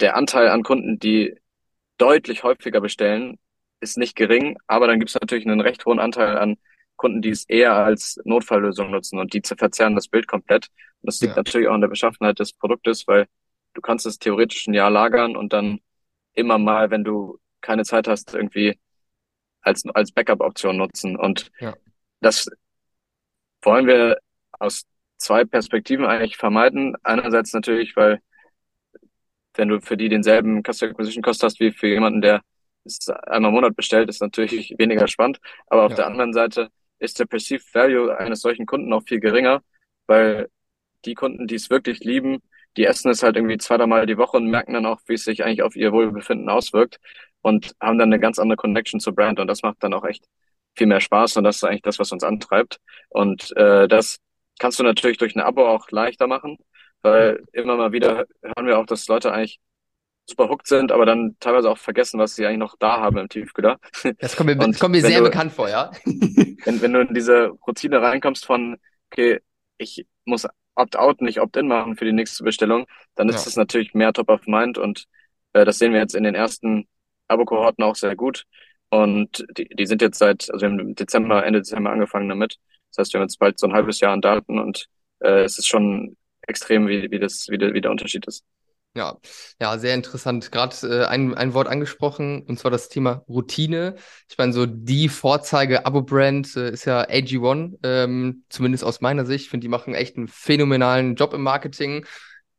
[0.00, 1.36] der Anteil an Kunden, die
[1.98, 3.38] deutlich häufiger bestellen,
[3.80, 6.56] ist nicht gering, aber dann gibt es natürlich einen recht hohen Anteil an
[6.98, 10.68] Kunden, die es eher als Notfalllösung nutzen und die verzerren das Bild komplett.
[11.00, 11.38] Und das liegt ja.
[11.38, 13.26] natürlich auch an der Beschaffenheit des Produktes, weil
[13.72, 15.80] du kannst es theoretisch ein Jahr lagern und dann
[16.34, 18.78] immer mal, wenn du keine Zeit hast, irgendwie
[19.62, 21.16] als, als Backup-Option nutzen.
[21.16, 21.74] Und ja.
[22.20, 22.48] das
[23.62, 24.18] wollen wir
[24.52, 24.84] aus
[25.18, 26.96] zwei Perspektiven eigentlich vermeiden.
[27.02, 28.20] Einerseits natürlich, weil
[29.54, 32.42] wenn du für die denselben Customer Acquisition Cost hast wie für jemanden, der
[32.84, 35.40] es einmal im Monat bestellt, ist natürlich weniger spannend.
[35.66, 35.96] Aber auf ja.
[35.96, 39.62] der anderen Seite ist der Perceived Value eines solchen Kunden auch viel geringer,
[40.06, 40.48] weil
[41.04, 42.38] die Kunden, die es wirklich lieben,
[42.76, 45.24] die essen es halt irgendwie zwei, dreimal die Woche und merken dann auch, wie es
[45.24, 46.98] sich eigentlich auf ihr Wohlbefinden auswirkt
[47.42, 50.24] und haben dann eine ganz andere Connection zur Brand und das macht dann auch echt
[50.76, 52.78] viel mehr Spaß und das ist eigentlich das, was uns antreibt.
[53.08, 54.18] Und äh, das
[54.58, 56.58] kannst du natürlich durch ein Abo auch leichter machen,
[57.02, 59.60] weil immer mal wieder hören wir auch, dass Leute eigentlich
[60.28, 63.28] super hooked sind, aber dann teilweise auch vergessen, was sie eigentlich noch da haben im
[63.28, 63.78] Tiefkühler.
[64.18, 65.90] Das kommt mir, das kommt mir sehr du, bekannt vor, ja.
[66.04, 68.76] wenn, wenn du in diese Routine reinkommst von,
[69.10, 69.40] okay,
[69.78, 73.62] ich muss Opt-out, nicht Opt-in machen für die nächste Bestellung, dann ist es ja.
[73.62, 75.06] natürlich mehr Top of Mind und
[75.52, 76.86] äh, das sehen wir jetzt in den ersten
[77.28, 78.44] Abo-Kohorten auch sehr gut.
[78.90, 82.58] Und die, die sind jetzt seit, also wir haben im Dezember, Ende Dezember angefangen damit.
[82.90, 84.86] Das heißt, wir haben jetzt bald so ein halbes Jahr an Daten und
[85.20, 88.44] äh, es ist schon extrem, wie, wie, das, wie, der, wie der Unterschied ist.
[88.96, 89.16] Ja,
[89.60, 90.50] ja, sehr interessant.
[90.50, 93.94] Gerade äh, ein, ein Wort angesprochen, und zwar das Thema Routine.
[94.28, 99.44] Ich meine, so die Vorzeige-Abo-Brand äh, ist ja AG1, ähm, zumindest aus meiner Sicht.
[99.44, 102.04] Ich finde, die machen echt einen phänomenalen Job im Marketing.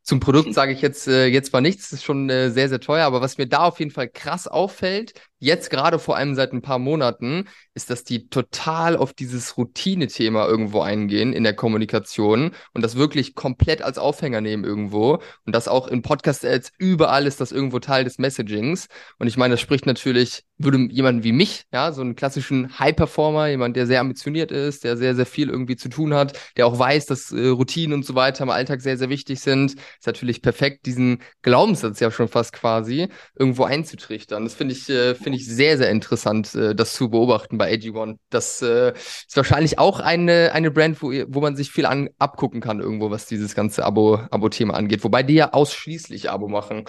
[0.03, 3.05] Zum Produkt sage ich jetzt, äh, jetzt mal nichts, ist schon äh, sehr, sehr teuer,
[3.05, 6.61] aber was mir da auf jeden Fall krass auffällt, jetzt gerade vor allem seit ein
[6.61, 12.81] paar Monaten, ist, dass die total auf dieses Routine-Thema irgendwo eingehen in der Kommunikation und
[12.81, 15.21] das wirklich komplett als Aufhänger nehmen irgendwo.
[15.45, 18.87] Und das auch in Podcast-Ads, überall ist das irgendwo Teil des Messagings.
[19.17, 23.47] Und ich meine, das spricht natürlich, würde jemanden wie mich, ja, so einen klassischen High-Performer,
[23.47, 26.77] jemand, der sehr ambitioniert ist, der sehr, sehr viel irgendwie zu tun hat, der auch
[26.77, 30.41] weiß, dass äh, Routinen und so weiter im Alltag sehr, sehr wichtig sind, ist natürlich
[30.41, 34.43] perfekt, diesen Glaubenssatz ja schon fast quasi irgendwo einzutrichtern.
[34.43, 38.17] Das finde ich, äh, finde ich sehr, sehr interessant, äh, das zu beobachten bei AG1.
[38.31, 42.61] Das äh, ist wahrscheinlich auch eine, eine Brand, wo, wo man sich viel an, abgucken
[42.61, 45.03] kann irgendwo, was dieses ganze Abo, Abo-Thema angeht.
[45.03, 46.85] Wobei die ja ausschließlich Abo machen.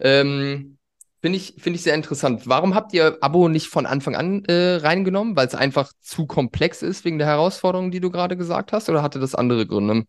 [0.00, 0.78] Ähm,
[1.22, 2.48] Finde ich, finde ich sehr interessant.
[2.48, 5.36] Warum habt ihr Abo nicht von Anfang an äh, reingenommen?
[5.36, 8.88] Weil es einfach zu komplex ist wegen der Herausforderungen, die du gerade gesagt hast?
[8.88, 10.04] Oder hatte das andere Gründe?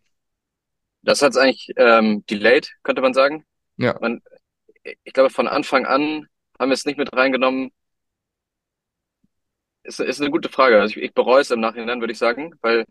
[1.02, 3.44] Das hat es eigentlich ähm, delayed, könnte man sagen.
[3.76, 3.96] Ja.
[4.00, 4.20] Man,
[4.82, 6.26] ich glaube, von Anfang an
[6.58, 7.70] haben wir es nicht mit reingenommen.
[9.82, 10.80] Ist, ist eine gute Frage.
[10.80, 12.86] Also ich, ich bereue es im Nachhinein, würde ich sagen, weil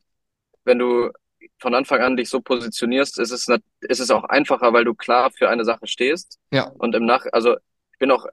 [0.63, 1.11] wenn du
[1.59, 3.47] von Anfang an dich so positionierst, ist es,
[3.81, 6.39] ist es auch einfacher, weil du klar für eine Sache stehst.
[6.51, 6.71] Ja.
[6.77, 7.55] Und im Nach, also
[7.93, 8.25] ich bin auch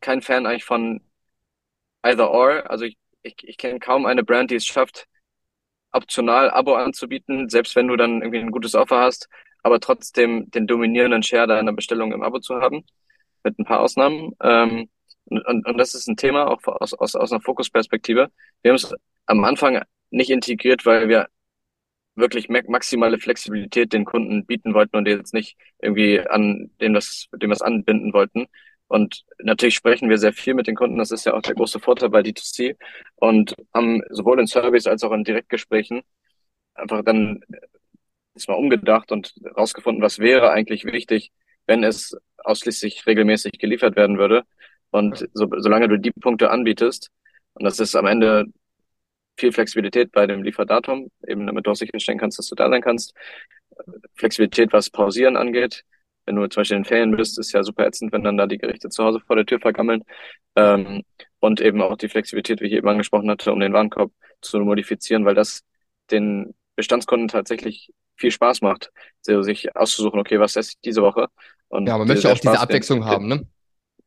[0.00, 1.00] kein Fan eigentlich von
[2.02, 2.70] either or.
[2.70, 5.06] Also ich, ich, ich kenne kaum eine Brand, die es schafft,
[5.92, 9.28] optional Abo anzubieten, selbst wenn du dann irgendwie ein gutes Offer hast,
[9.62, 12.84] aber trotzdem den dominierenden Share deiner Bestellung im Abo zu haben,
[13.44, 14.32] mit ein paar Ausnahmen.
[14.42, 14.88] Ähm,
[15.26, 18.30] und, und, das ist ein Thema auch aus, aus, aus einer Fokusperspektive.
[18.62, 18.94] Wir haben es
[19.26, 21.28] am Anfang nicht integriert, weil wir
[22.16, 27.50] wirklich maximale Flexibilität den Kunden bieten wollten und jetzt nicht irgendwie an dem das, dem
[27.50, 28.46] was anbinden wollten.
[28.88, 30.98] Und natürlich sprechen wir sehr viel mit den Kunden.
[30.98, 32.76] Das ist ja auch der große Vorteil bei D2C
[33.16, 36.02] und haben sowohl in Service als auch in Direktgesprächen
[36.80, 37.40] einfach dann
[38.34, 41.32] ist mal umgedacht und rausgefunden, was wäre eigentlich wichtig,
[41.70, 44.42] wenn es ausschließlich regelmäßig geliefert werden würde.
[44.90, 47.10] Und so, solange du die Punkte anbietest,
[47.54, 48.46] und das ist am Ende
[49.38, 52.82] viel Flexibilität bei dem Lieferdatum, eben damit du auch sicherstellen kannst, dass du da sein
[52.82, 53.14] kannst.
[54.16, 55.84] Flexibilität, was Pausieren angeht.
[56.26, 58.58] Wenn du zum Beispiel in Ferien bist, ist ja super ätzend, wenn dann da die
[58.58, 60.02] Gerichte zu Hause vor der Tür vergammeln.
[60.56, 61.04] Ähm,
[61.38, 65.24] und eben auch die Flexibilität, wie ich eben angesprochen hatte, um den Warenkorb zu modifizieren,
[65.24, 65.62] weil das
[66.10, 68.90] den Bestandskunden tatsächlich viel Spaß macht,
[69.22, 71.28] so sich auszusuchen, okay, was esse ich diese Woche?
[71.70, 73.46] Und ja, man möchte auch Spaß, diese Abwechslung den, haben, ne?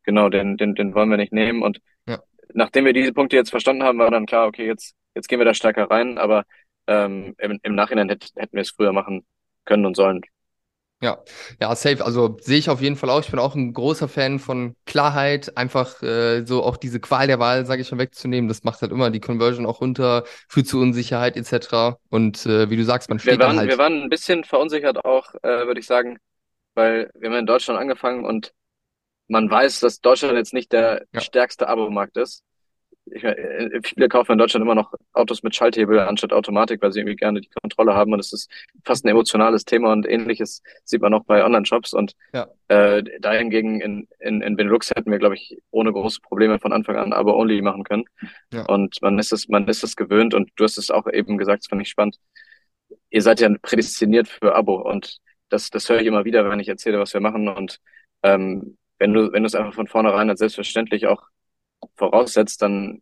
[0.04, 1.64] Genau, den, den, den wollen wir nicht nehmen.
[1.64, 2.20] Und ja.
[2.54, 5.46] nachdem wir diese Punkte jetzt verstanden haben, war dann klar, okay, jetzt, jetzt gehen wir
[5.46, 6.44] da stärker rein, aber
[6.88, 9.26] ähm, im, im Nachhinein hätt, hätten wir es früher machen
[9.66, 10.22] können und sollen.
[11.02, 11.22] Ja,
[11.60, 12.04] ja, safe.
[12.06, 13.20] Also sehe ich auf jeden Fall auch.
[13.20, 17.40] Ich bin auch ein großer Fan von Klarheit, einfach äh, so auch diese Qual der
[17.40, 18.48] Wahl, sage ich schon, wegzunehmen.
[18.48, 21.98] Das macht halt immer die Conversion auch runter, führt zu Unsicherheit etc.
[22.10, 23.70] Und äh, wie du sagst, man steht wir waren, halt.
[23.70, 26.20] Wir waren ein bisschen verunsichert auch, äh, würde ich sagen,
[26.76, 28.54] weil wir haben in Deutschland angefangen und
[29.28, 31.22] man weiß, dass Deutschland jetzt nicht der ja.
[31.22, 32.44] stärkste Abo-Markt ist
[33.06, 37.00] ich, äh, viele kaufen in Deutschland immer noch Autos mit Schalthebel anstatt Automatik, weil sie
[37.00, 38.50] irgendwie gerne die Kontrolle haben und es ist
[38.86, 42.48] fast ein emotionales Thema und ähnliches sieht man auch bei Online-Shops und ja.
[42.70, 46.98] äh, dahingegen in, in, in Benelux hätten wir, glaube ich, ohne große Probleme von Anfang
[46.98, 48.06] an Abo-Only machen können
[48.54, 48.66] ja.
[48.66, 51.64] und man ist es, man ist es gewöhnt und du hast es auch eben gesagt,
[51.64, 52.18] das fand ich spannend,
[53.10, 55.20] ihr seid ja prädestiniert für Abo und
[55.54, 57.80] das, das höre ich immer wieder, wenn ich erzähle, was wir machen und
[58.24, 61.22] ähm, wenn du, wenn du es einfach von vornherein als selbstverständlich auch
[61.96, 63.02] voraussetzt, dann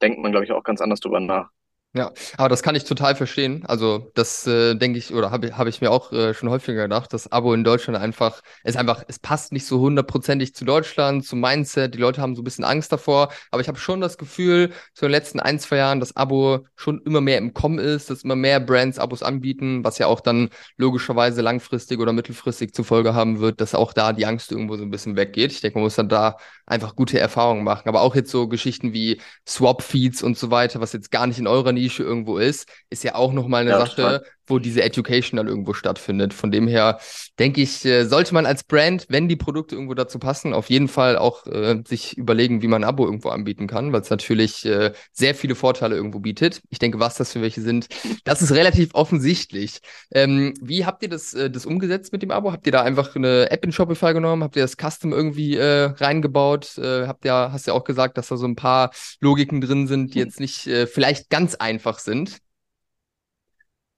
[0.00, 1.50] denkt man, glaube ich, auch ganz anders drüber nach.
[1.94, 3.64] Ja, aber das kann ich total verstehen.
[3.66, 7.12] Also das äh, denke ich oder habe hab ich mir auch äh, schon häufiger gedacht,
[7.12, 11.40] das Abo in Deutschland einfach ist einfach, es passt nicht so hundertprozentig zu Deutschland, zum
[11.40, 11.92] Mindset.
[11.94, 13.30] Die Leute haben so ein bisschen Angst davor.
[13.50, 16.60] Aber ich habe schon das Gefühl, so in den letzten ein zwei Jahren, dass Abo
[16.76, 20.20] schon immer mehr im Kommen ist, dass immer mehr Brands Abos anbieten, was ja auch
[20.20, 24.78] dann logischerweise langfristig oder mittelfristig zur Folge haben wird, dass auch da die Angst irgendwo
[24.78, 25.52] so ein bisschen weggeht.
[25.52, 27.86] Ich denke, man muss dann da einfach gute Erfahrungen machen.
[27.88, 31.38] Aber auch jetzt so Geschichten wie Swap Feeds und so weiter, was jetzt gar nicht
[31.38, 34.24] in eurer Nische irgendwo ist, ist ja auch nochmal eine ja, Sache, total.
[34.46, 36.34] wo diese Education dann irgendwo stattfindet.
[36.34, 36.98] Von dem her
[37.38, 40.88] denke ich, äh, sollte man als Brand, wenn die Produkte irgendwo dazu passen, auf jeden
[40.88, 44.64] Fall auch äh, sich überlegen, wie man ein Abo irgendwo anbieten kann, weil es natürlich
[44.64, 46.62] äh, sehr viele Vorteile irgendwo bietet.
[46.70, 47.88] Ich denke, was das für welche sind,
[48.24, 49.80] das ist relativ offensichtlich.
[50.12, 52.52] Ähm, wie habt ihr das, äh, das umgesetzt mit dem Abo?
[52.52, 54.42] Habt ihr da einfach eine App in Shopify genommen?
[54.42, 56.78] Habt ihr das Custom irgendwie äh, reingebaut?
[56.78, 58.90] Äh, habt ihr, hast ja auch gesagt, dass da so ein paar
[59.20, 62.38] Logiken drin sind, die jetzt nicht vielleicht ganz einfach sind.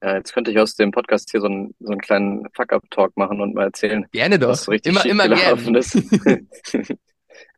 [0.03, 3.41] Ja, jetzt könnte ich aus dem Podcast hier so einen, so einen kleinen Fuck-Up-Talk machen
[3.41, 4.07] und mal erzählen.
[4.13, 4.51] Gerne doch.
[4.51, 5.79] Was richtig immer, immer gerne.
[5.79, 5.95] Ist.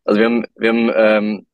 [0.04, 1.46] also wir haben, wir haben ähm,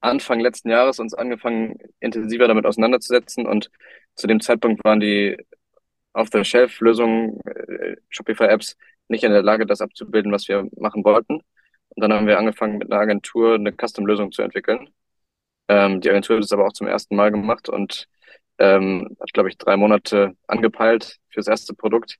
[0.00, 3.70] Anfang letzten Jahres uns angefangen, intensiver damit auseinanderzusetzen und
[4.14, 5.36] zu dem Zeitpunkt waren die
[6.12, 8.76] Off-the-Shelf-Lösungen, äh, Shopify-Apps,
[9.08, 11.34] nicht in der Lage, das abzubilden, was wir machen wollten.
[11.34, 14.90] Und dann haben wir angefangen mit einer Agentur eine Custom-Lösung zu entwickeln.
[15.68, 18.08] Ähm, die Agentur hat es aber auch zum ersten Mal gemacht und
[18.58, 22.18] ähm, hat, glaube ich, drei Monate angepeilt fürs erste Produkt.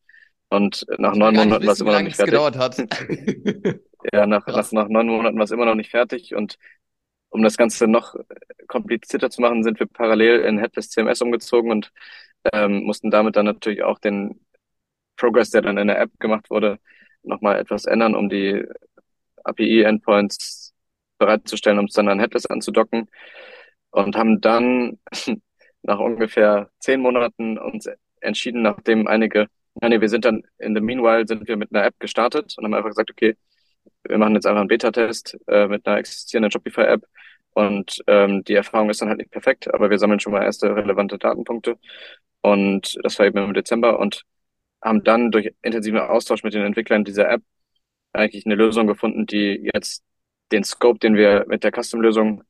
[0.51, 2.33] Und nach neun Monaten war es immer noch nicht fertig.
[2.33, 2.79] gedauert hat.
[4.13, 6.35] ja, nach, nach, nach neun Monaten war es immer noch nicht fertig.
[6.35, 6.57] Und
[7.31, 8.15] um das Ganze noch
[8.67, 11.93] komplizierter zu machen, sind wir parallel in Headless CMS umgezogen und
[12.53, 14.41] ähm, mussten damit dann natürlich auch den
[15.17, 16.79] Progress, der dann in der App gemacht wurde,
[17.23, 18.65] nochmal etwas ändern, um die
[19.45, 20.68] API-Endpoints
[21.19, 23.09] bereitzustellen, um es dann an Headless anzudocken.
[23.91, 24.99] Und haben dann
[25.83, 27.89] nach ungefähr zehn Monaten uns
[28.21, 29.47] entschieden, nachdem einige,
[29.81, 32.75] nee, wir sind dann in the meanwhile sind wir mit einer App gestartet und haben
[32.75, 33.37] einfach gesagt, okay,
[34.05, 37.05] wir machen jetzt einfach einen Beta-Test äh, mit einer existierenden Shopify-App
[37.55, 40.75] und ähm, die Erfahrung ist dann halt nicht perfekt, aber wir sammeln schon mal erste
[40.75, 41.79] relevante Datenpunkte
[42.43, 44.25] und das war eben im Dezember und
[44.83, 47.43] haben dann durch intensiven Austausch mit den Entwicklern dieser App
[48.13, 50.05] eigentlich eine Lösung gefunden, die jetzt
[50.53, 52.43] den Scope, den wir mit der Custom-Lösung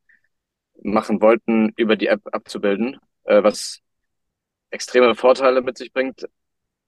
[0.82, 3.80] machen wollten, über die App abzubilden, äh, was
[4.70, 6.26] extreme Vorteile mit sich bringt,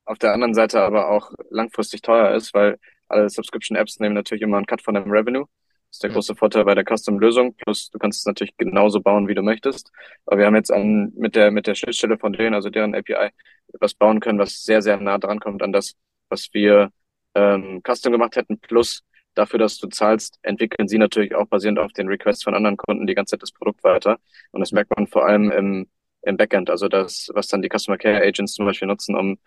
[0.05, 4.57] auf der anderen Seite aber auch langfristig teuer ist, weil alle Subscription-Apps nehmen natürlich immer
[4.57, 5.47] einen Cut von dem Revenue.
[5.91, 7.55] Das ist der große Vorteil bei der Custom-Lösung.
[7.57, 9.91] Plus, du kannst es natürlich genauso bauen, wie du möchtest.
[10.27, 13.31] Aber wir haben jetzt an, mit der, mit der Schnittstelle von denen, also deren API,
[13.73, 15.95] etwas bauen können, was sehr, sehr nah dran kommt an das,
[16.29, 16.91] was wir
[17.35, 18.59] ähm, Custom gemacht hätten.
[18.61, 19.03] Plus,
[19.35, 23.07] dafür, dass du zahlst, entwickeln sie natürlich auch basierend auf den Requests von anderen Kunden
[23.07, 24.19] die ganze Zeit das Produkt weiter.
[24.53, 25.89] Und das merkt man vor allem im,
[26.23, 29.39] im Backend, also das, was dann die Customer Care Agents zum Beispiel nutzen, um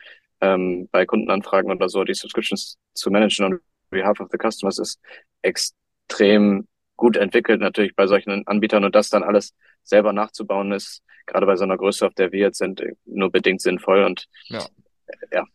[0.42, 5.00] ähm, bei Kundenanfragen oder so die Subscriptions zu managen on behalf of the customers ist
[5.42, 8.84] extrem gut entwickelt natürlich bei solchen Anbietern.
[8.86, 12.40] Und das dann alles selber nachzubauen ist, gerade bei so einer Größe, auf der wir
[12.40, 14.66] jetzt sind, nur bedingt sinnvoll und ja,
[15.32, 15.46] ja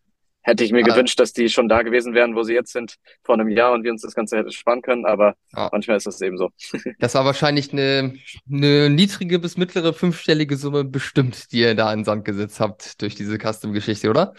[0.48, 2.96] hätte ich mir aber, gewünscht, dass die schon da gewesen wären, wo sie jetzt sind,
[3.22, 5.68] vor einem Jahr und wir uns das Ganze hätten sparen können, aber ja.
[5.70, 6.50] manchmal ist das eben so.
[6.98, 8.14] Das war wahrscheinlich eine,
[8.50, 13.14] eine niedrige bis mittlere fünfstellige Summe bestimmt, die ihr da in Sand gesetzt habt durch
[13.14, 14.34] diese Custom-Geschichte, oder?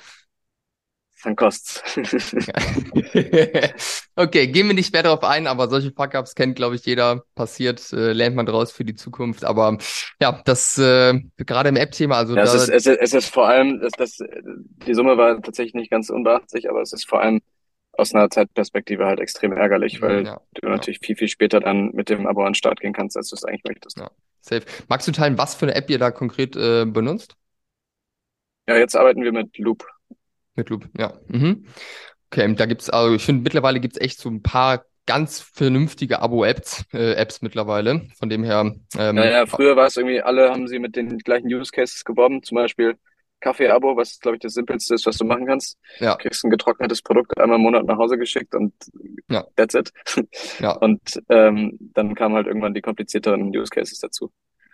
[1.23, 1.81] Dann kostet's.
[4.15, 7.23] okay, gehen wir nicht mehr darauf ein, aber solche Fuck-Ups kennt, glaube ich, jeder.
[7.35, 9.43] Passiert, äh, lernt man draus für die Zukunft.
[9.43, 9.77] Aber
[10.21, 13.47] ja, das äh, gerade im App-Thema, also ja, es, ist, es, ist, es ist vor
[13.47, 14.17] allem, das, das,
[14.87, 17.41] die Summe war tatsächlich nicht ganz unbeachtlich, aber es ist vor allem
[17.99, 20.73] aus einer Zeitperspektive halt extrem ärgerlich, weil ja, du ja.
[20.73, 23.35] natürlich viel, viel später dann mit dem Abo an den Start gehen kannst, als du
[23.35, 23.99] es eigentlich möchtest.
[23.99, 24.09] Ja,
[24.41, 24.65] safe.
[24.87, 27.35] Magst du teilen, was für eine App ihr da konkret äh, benutzt?
[28.67, 29.85] Ja, jetzt arbeiten wir mit Loop.
[30.59, 31.13] Mit Loop, ja.
[31.29, 31.65] Mhm.
[32.29, 36.83] Okay, da gibt's, also ich finde, mittlerweile gibt's echt so ein paar ganz vernünftige Abo-Apps
[36.93, 38.09] äh, Apps mittlerweile.
[38.19, 38.75] Von dem her.
[38.97, 42.43] Ähm, naja, früher war es irgendwie, alle haben sie mit den gleichen Use Cases geworben,
[42.43, 42.95] zum Beispiel
[43.39, 45.77] Kaffee-Abo, was glaube ich das Simpelste ist, was du machen kannst.
[45.99, 46.15] Ja.
[46.15, 48.73] Du kriegst ein getrocknetes Produkt einmal im Monat nach Hause geschickt und
[49.29, 49.45] ja.
[49.55, 49.93] that's it.
[50.59, 50.71] Ja.
[50.81, 54.29] Und ähm, dann kamen halt irgendwann die komplizierteren Use Cases dazu.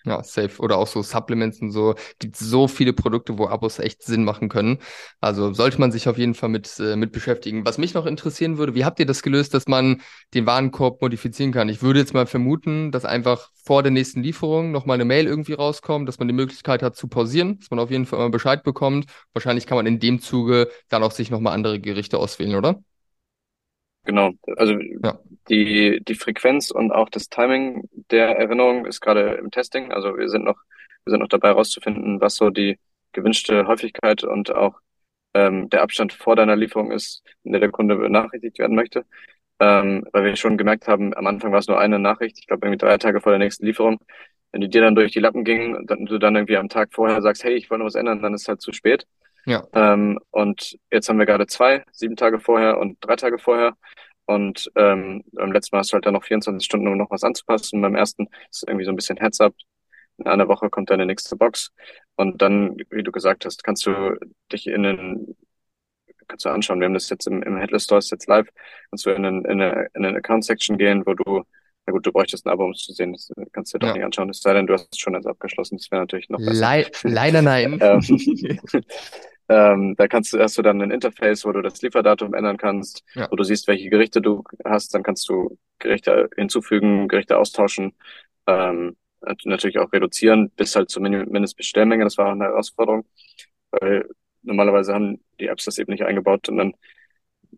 [0.06, 0.62] Ja, safe.
[0.62, 1.96] Oder auch so Supplements und so.
[2.20, 4.78] Gibt so viele Produkte, wo Abos echt Sinn machen können.
[5.20, 7.66] Also sollte man sich auf jeden Fall mit, äh, mit beschäftigen.
[7.66, 10.02] Was mich noch interessieren würde, wie habt ihr das gelöst, dass man
[10.36, 11.70] den Warenkorb modifizieren kann?
[11.70, 15.54] Ich würde jetzt mal vermuten, dass einfach vor der nächsten Lieferung nochmal eine Mail irgendwie
[15.54, 18.62] rauskommt, dass man die Möglichkeit hat zu pausieren, dass man auf jeden Fall immer Bescheid
[18.62, 19.08] bekommt.
[19.34, 22.80] Wahrscheinlich kann man in dem Zuge dann auch sich nochmal andere Gerichte auswählen, oder?
[24.04, 25.20] Genau, also ja.
[25.50, 29.92] Die, die Frequenz und auch das Timing der Erinnerung ist gerade im Testing.
[29.92, 30.58] Also wir sind noch,
[31.06, 32.80] wir sind noch dabei herauszufinden, was so die
[33.12, 34.80] gewünschte Häufigkeit und auch
[35.34, 39.06] ähm, der Abstand vor deiner Lieferung ist, in der der Kunde benachrichtigt werden möchte.
[39.60, 42.66] Ähm, weil wir schon gemerkt haben, am Anfang war es nur eine Nachricht, ich glaube
[42.66, 44.00] irgendwie drei Tage vor der nächsten Lieferung.
[44.52, 47.22] Wenn die dir dann durch die Lappen ging und du dann irgendwie am Tag vorher
[47.22, 49.06] sagst, hey, ich wollte noch was ändern, dann ist es halt zu spät.
[49.46, 49.66] Ja.
[49.74, 53.78] Ähm, und jetzt haben wir gerade zwei, sieben Tage vorher und drei Tage vorher.
[54.26, 57.24] Und ähm, beim letzten Mal hast du halt dann noch 24 Stunden, um noch was
[57.24, 57.82] anzupassen.
[57.82, 59.54] Beim ersten ist irgendwie so ein bisschen Heads-up.
[60.18, 61.72] In einer Woche kommt deine nächste Box.
[62.16, 64.18] Und dann, wie du gesagt hast, kannst du
[64.52, 65.36] dich in den,
[66.28, 66.80] kannst du anschauen.
[66.80, 68.48] Wir haben das jetzt im, im Headless Store ist jetzt live.
[68.90, 71.44] Kannst du in, einen, in eine, in eine Account-Section gehen, wo du
[71.88, 73.14] na gut, du bräuchtest ein Abo, um es zu sehen.
[73.14, 73.94] Das kannst du dir doch ja.
[73.94, 74.30] nicht anschauen.
[74.32, 75.78] Es sei denn, du hast es schon als abgeschlossen.
[75.78, 76.78] Das wäre natürlich noch besser.
[76.78, 77.80] Le leider nein.
[79.48, 83.04] ähm, da kannst du, hast du dann ein Interface, wo du das Lieferdatum ändern kannst,
[83.14, 83.30] ja.
[83.30, 84.94] wo du siehst, welche Gerichte du hast.
[84.94, 87.94] Dann kannst du Gerichte hinzufügen, Gerichte austauschen,
[88.48, 88.96] ähm,
[89.44, 92.04] natürlich auch reduzieren bis halt zur Mindestbestellmenge.
[92.04, 93.06] Das war auch eine Herausforderung,
[93.72, 94.10] weil
[94.42, 96.74] normalerweise haben die Apps das eben nicht eingebaut und dann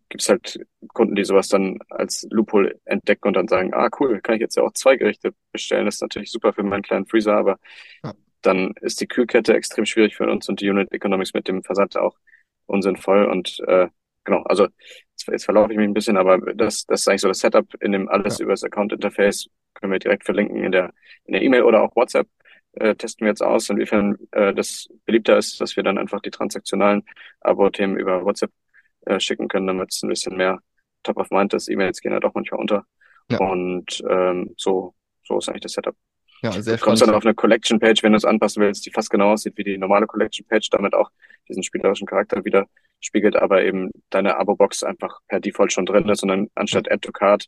[0.10, 0.60] gibt es halt
[0.93, 4.56] Kunden, die sowas dann als Loophole entdecken und dann sagen, ah cool, kann ich jetzt
[4.56, 5.86] ja auch zwei Gerichte bestellen.
[5.86, 7.60] Das ist natürlich super für meinen kleinen Freezer, aber
[8.04, 8.13] ja.
[8.41, 11.97] Dann ist die Kühlkette extrem schwierig für uns und die Unit Economics mit dem Versand
[11.97, 12.17] auch
[12.65, 13.26] unsinnvoll.
[13.26, 13.88] Und äh,
[14.23, 14.65] genau, also
[15.12, 17.67] jetzt, jetzt verlaufe ich mich ein bisschen, aber das, das ist eigentlich so das Setup,
[17.81, 18.44] in dem alles ja.
[18.44, 20.94] über das Account-Interface können wir direkt verlinken in der
[21.25, 22.27] in der E-Mail oder auch WhatsApp.
[22.73, 26.29] Äh, testen wir jetzt aus, inwiefern äh, das beliebter ist, dass wir dann einfach die
[26.29, 27.04] transaktionalen
[27.42, 28.52] Abo-Themen über WhatsApp
[29.06, 30.60] äh, schicken können, damit es ein bisschen mehr
[31.02, 31.69] top of mind ist.
[31.69, 32.85] E-Mails gehen ja doch manchmal unter.
[33.31, 33.40] Ja.
[33.40, 35.96] Und ähm, so, so ist eigentlich das Setup.
[36.42, 39.10] Ja, sehr du kommst dann auf eine Collection-Page, wenn du es anpassen willst, die fast
[39.10, 41.10] genau aussieht wie die normale Collection-Page, damit auch
[41.50, 42.67] diesen spielerischen Charakter wieder
[43.00, 47.12] spiegelt, aber eben deine Abo-Box einfach per Default schon drin ist, sondern anstatt Add to
[47.12, 47.48] Card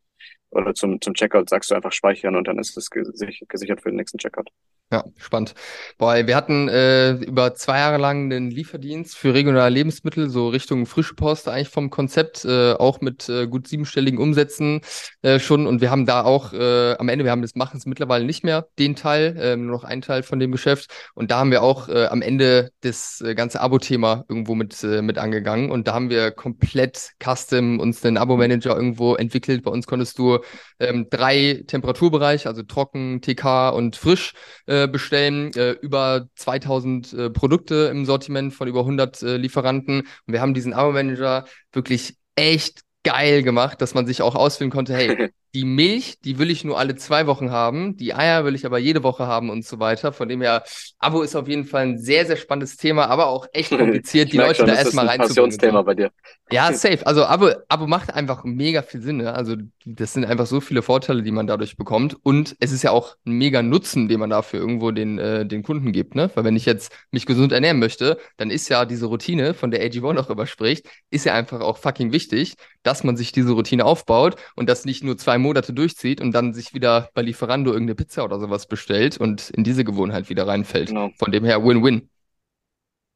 [0.52, 3.98] oder zum, zum Checkout sagst du einfach speichern und dann ist es gesichert für den
[3.98, 4.50] nächsten Checkout.
[4.92, 5.54] Ja, spannend.
[6.00, 10.88] Boah, wir hatten äh, über zwei Jahre lang den Lieferdienst für regionale Lebensmittel, so Richtung
[10.88, 14.82] frische Post eigentlich vom Konzept, äh, auch mit äh, gut siebenstelligen Umsätzen
[15.22, 15.68] äh, schon.
[15.68, 18.44] Und wir haben da auch äh, am Ende, wir haben das machen es mittlerweile nicht
[18.44, 20.90] mehr, den Teil, äh, nur noch einen Teil von dem Geschäft.
[21.14, 25.04] Und da haben wir auch äh, am Ende das äh, ganze Abo-Thema irgendwo mit, äh,
[25.04, 25.70] mit angegangen.
[25.70, 29.62] Und da haben wir komplett custom uns den Abo-Manager irgendwo entwickelt.
[29.62, 30.40] Bei uns konntest du
[30.80, 34.34] ähm, drei Temperaturbereiche, also trocken, TK und frisch,
[34.66, 35.52] äh, bestellen.
[35.56, 40.02] Äh, über 2000 äh, Produkte im Sortiment von über 100 äh, Lieferanten.
[40.02, 44.94] Und wir haben diesen Abo-Manager wirklich echt geil gemacht, dass man sich auch auswählen konnte,
[44.94, 48.66] hey, die Milch, die will ich nur alle zwei Wochen haben, die Eier will ich
[48.66, 50.14] aber jede Woche haben und so weiter.
[50.14, 50.64] Von dem her,
[51.00, 54.38] Abo ist auf jeden Fall ein sehr, sehr spannendes Thema, aber auch echt kompliziert, die
[54.38, 55.30] Leute schon, da erstmal reinzubringen.
[55.30, 56.12] Passionsthema bei dir.
[56.52, 57.06] Ja, safe.
[57.06, 59.18] Also Abo, Abo macht einfach mega viel Sinn.
[59.18, 59.34] Ne?
[59.34, 62.16] Also das sind einfach so viele Vorteile, die man dadurch bekommt.
[62.22, 65.64] Und es ist ja auch ein mega Nutzen, den man dafür irgendwo den, äh, den
[65.64, 66.14] Kunden gibt.
[66.14, 66.30] Ne?
[66.36, 69.84] Weil wenn ich jetzt mich gesund ernähren möchte, dann ist ja diese Routine, von der
[69.84, 73.86] AG1 auch immer spricht, ist ja einfach auch fucking wichtig, dass man sich diese Routine
[73.86, 77.96] aufbaut und das nicht nur zwei Monate durchzieht und dann sich wieder bei Lieferando irgendeine
[77.96, 80.90] Pizza oder sowas bestellt und in diese Gewohnheit wieder reinfällt.
[80.90, 81.12] Genau.
[81.18, 82.10] Von dem her Win-Win.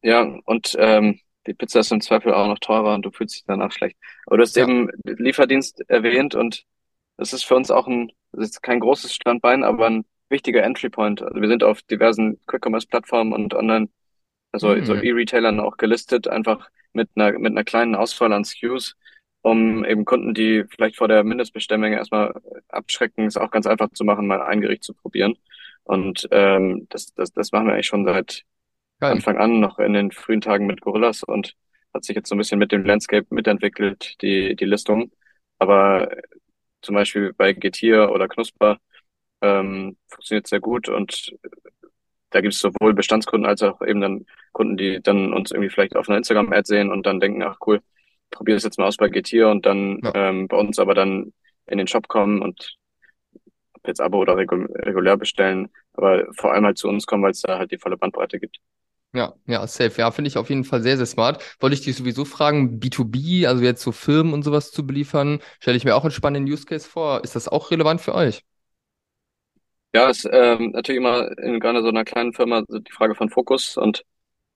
[0.01, 3.43] Ja, und ähm, die Pizza ist im Zweifel auch noch teurer und du fühlst dich
[3.45, 3.97] danach schlecht.
[4.26, 4.63] Aber du hast ja.
[4.63, 6.63] eben Lieferdienst erwähnt und
[7.17, 10.89] das ist für uns auch ein, das ist kein großes Standbein, aber ein wichtiger Entry
[10.89, 11.21] Point.
[11.21, 13.89] Also wir sind auf diversen Quick-Commerce-Plattformen und online,
[14.51, 14.86] also mhm.
[14.86, 18.95] so E-Retailern auch gelistet, einfach mit einer, mit einer kleinen Auswahl an SKUs
[19.43, 22.33] um eben Kunden, die vielleicht vor der Mindestbestellmenge erstmal
[22.69, 25.35] abschrecken, es auch ganz einfach zu machen, mal ein Gericht zu probieren.
[25.83, 28.45] Und ähm, das, das, das machen wir eigentlich schon seit
[28.99, 29.11] Geil.
[29.11, 31.55] Anfang an, noch in den frühen Tagen mit Gorillas und
[31.93, 35.11] hat sich jetzt so ein bisschen mit dem Landscape mitentwickelt, die, die Listung.
[35.59, 36.09] Aber
[36.81, 38.77] zum Beispiel bei Getir oder Knusper
[39.41, 41.35] ähm, funktioniert sehr gut und
[42.29, 45.97] da gibt es sowohl Bestandskunden als auch eben dann Kunden, die dann uns irgendwie vielleicht
[45.97, 47.81] auf einer Instagram-Ad sehen und dann denken, ach cool,
[48.34, 50.11] probiere es jetzt mal aus bei Getir und dann ja.
[50.15, 51.31] ähm, bei uns aber dann
[51.67, 52.75] in den Shop kommen und
[53.86, 57.57] jetzt Abo oder regulär bestellen, aber vor allem halt zu uns kommen, weil es da
[57.59, 58.59] halt die volle Bandbreite gibt.
[59.15, 60.01] Ja, ja, safe.
[60.01, 61.55] Ja, finde ich auf jeden Fall sehr, sehr smart.
[61.59, 65.77] Wollte ich dich sowieso fragen, B2B, also jetzt so Firmen und sowas zu beliefern, stelle
[65.77, 67.23] ich mir auch einen spannenden Use Case vor.
[67.23, 68.43] Ist das auch relevant für euch?
[69.93, 73.77] Ja, ist ähm, natürlich immer in gerade so einer kleinen Firma die Frage von Fokus
[73.77, 74.03] und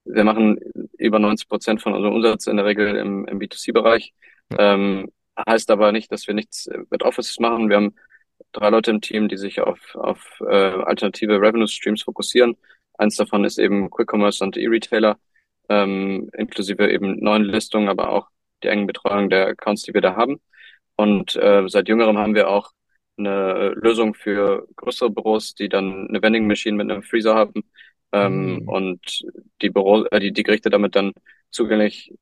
[0.06, 0.58] wir machen
[1.00, 4.14] über 90 Prozent von unserem Umsatz in der Regel im, im B2C-Bereich.
[4.52, 4.74] Ja.
[4.74, 5.12] Ähm,
[5.48, 7.70] heißt aber nicht, dass wir nichts mit Offices machen.
[7.70, 7.96] Wir haben
[8.52, 12.58] drei Leute im Team, die sich auf, auf äh, alternative Revenue Streams fokussieren.
[12.98, 15.18] Eins davon ist eben Quick Commerce und E-Retailer,
[15.70, 18.28] ähm, inklusive eben neuen Listungen, aber auch
[18.64, 20.42] die engen Betreuung der Accounts, die wir da haben.
[20.96, 22.72] Und äh, seit jüngerem haben wir auch
[23.18, 27.64] eine Lösung für größere Büros, die dann eine Vending Machine mit einem Freezer haben,
[28.12, 28.70] ähm, mhm.
[28.70, 29.26] und
[29.62, 31.14] die, Büro, äh, die, die Gerichte damit dann
[31.50, 32.14] zugänglich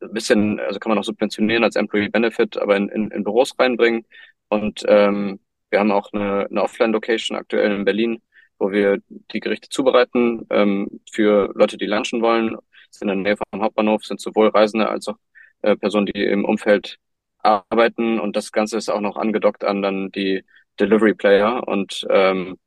[0.00, 3.54] ein bisschen, also kann man auch subventionieren als Employee Benefit, aber in, in, in Büros
[3.58, 4.04] reinbringen.
[4.48, 8.22] Und ähm, wir haben auch eine, eine Offline-Location aktuell in Berlin,
[8.58, 12.56] wo wir die Gerichte zubereiten ähm, für Leute, die lunchen wollen.
[12.90, 15.16] Sind in der Nähe vom Hauptbahnhof, sind sowohl Reisende als auch
[15.62, 16.98] äh, Personen, die im Umfeld
[17.38, 18.20] arbeiten.
[18.20, 20.44] Und das Ganze ist auch noch angedockt an dann die
[20.78, 21.66] Delivery Player.
[21.66, 22.58] Und ähm,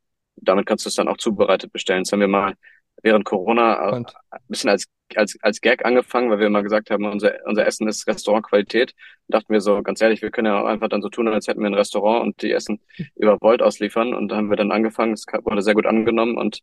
[0.42, 2.04] damit kannst du es dann auch zubereitet bestellen.
[2.04, 2.54] Das haben wir mal
[3.02, 4.06] während Corona ein
[4.48, 8.06] bisschen als, als, als Gag angefangen, weil wir immer gesagt haben, unser, unser Essen ist
[8.06, 8.92] Restaurantqualität.
[9.26, 11.46] Und dachten wir so, ganz ehrlich, wir können ja auch einfach dann so tun, als
[11.46, 12.80] hätten wir ein Restaurant und die Essen
[13.14, 14.14] über Volt ausliefern.
[14.14, 16.60] Und da haben wir dann angefangen, es wurde sehr gut angenommen und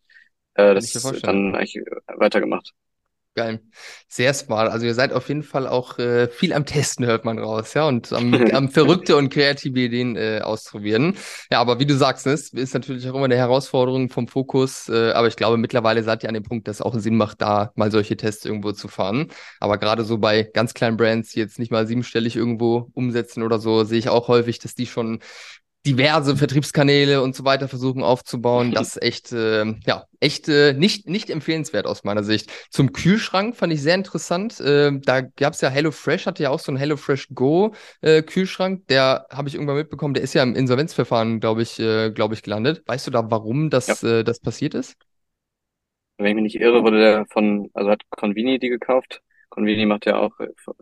[0.55, 2.73] äh, das dann eigentlich weitergemacht.
[3.38, 3.59] Geil.
[4.07, 4.71] Sehr smart.
[4.71, 7.86] Also ihr seid auf jeden Fall auch äh, viel am Testen, hört man raus, ja,
[7.86, 11.17] und am, am verrückte und kreative Ideen äh, ausprobieren.
[11.51, 14.88] Ja, aber wie du sagst, ist, ist natürlich auch immer eine Herausforderung vom Fokus.
[14.88, 17.41] Äh, aber ich glaube, mittlerweile seid ihr an dem Punkt, dass es auch Sinn macht,
[17.41, 19.27] da mal solche Tests irgendwo zu fahren.
[19.59, 23.59] Aber gerade so bei ganz kleinen Brands, die jetzt nicht mal siebenstellig irgendwo umsetzen oder
[23.59, 25.19] so, sehe ich auch häufig, dass die schon
[25.86, 28.71] diverse Vertriebskanäle und so weiter versuchen aufzubauen.
[28.71, 32.51] Das ist echt, äh, ja, echt äh, nicht, nicht empfehlenswert aus meiner Sicht.
[32.69, 34.59] Zum Kühlschrank fand ich sehr interessant.
[34.59, 38.88] Äh, da gab's ja HelloFresh, hatte ja auch so einen HelloFresh Go äh, Kühlschrank.
[38.88, 42.41] Der habe ich irgendwann mitbekommen, der ist ja im Insolvenzverfahren, glaube ich, äh, glaube ich,
[42.41, 42.81] gelandet.
[42.88, 44.19] Weißt du da, warum das, ja.
[44.19, 44.95] äh, das passiert ist?
[46.17, 49.21] Wenn ich mich nicht irre, wurde der von, also hat Convini die gekauft.
[49.49, 50.31] Convini macht ja auch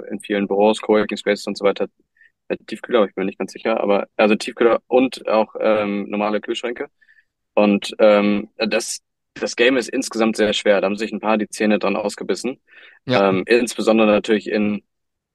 [0.10, 1.88] in vielen Büros, Coworking Spaces und so weiter
[2.58, 6.42] Tiefkühler, aber ich bin mir nicht ganz sicher, aber also Tiefkühler und auch ähm, normale
[6.42, 6.88] Kühlschränke.
[7.54, 9.02] Und ähm, das,
[9.36, 10.82] das Game ist insgesamt sehr schwer.
[10.82, 12.60] Da haben sich ein paar die Zähne dran ausgebissen.
[13.06, 13.30] Ja.
[13.30, 14.84] Ähm, insbesondere natürlich in,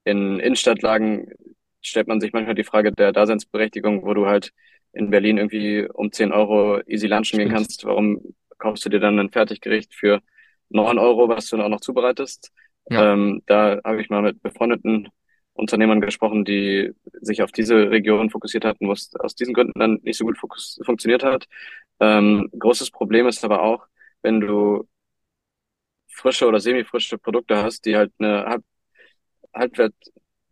[0.05, 1.33] in Innenstadtlagen
[1.81, 4.53] stellt man sich manchmal die Frage der Daseinsberechtigung, wo du halt
[4.93, 7.85] in Berlin irgendwie um 10 Euro easy lunchen gehen kannst.
[7.85, 8.21] Warum
[8.59, 10.21] kaufst du dir dann ein Fertiggericht für
[10.71, 12.53] 9 Euro, was du dann auch noch zubereitest?
[12.91, 13.13] Ja.
[13.13, 15.09] Ähm, da habe ich mal mit befreundeten
[15.59, 19.99] Unternehmern gesprochen, die sich auf diese Region fokussiert hatten, wo es aus diesen Gründen dann
[20.03, 21.47] nicht so gut funktioniert hat.
[22.01, 23.87] Ähm, großes Problem ist aber auch,
[24.23, 24.89] wenn du
[26.09, 28.65] frische oder semi-frische Produkte hast, die halt eine Halb
[29.55, 29.95] Halbwert,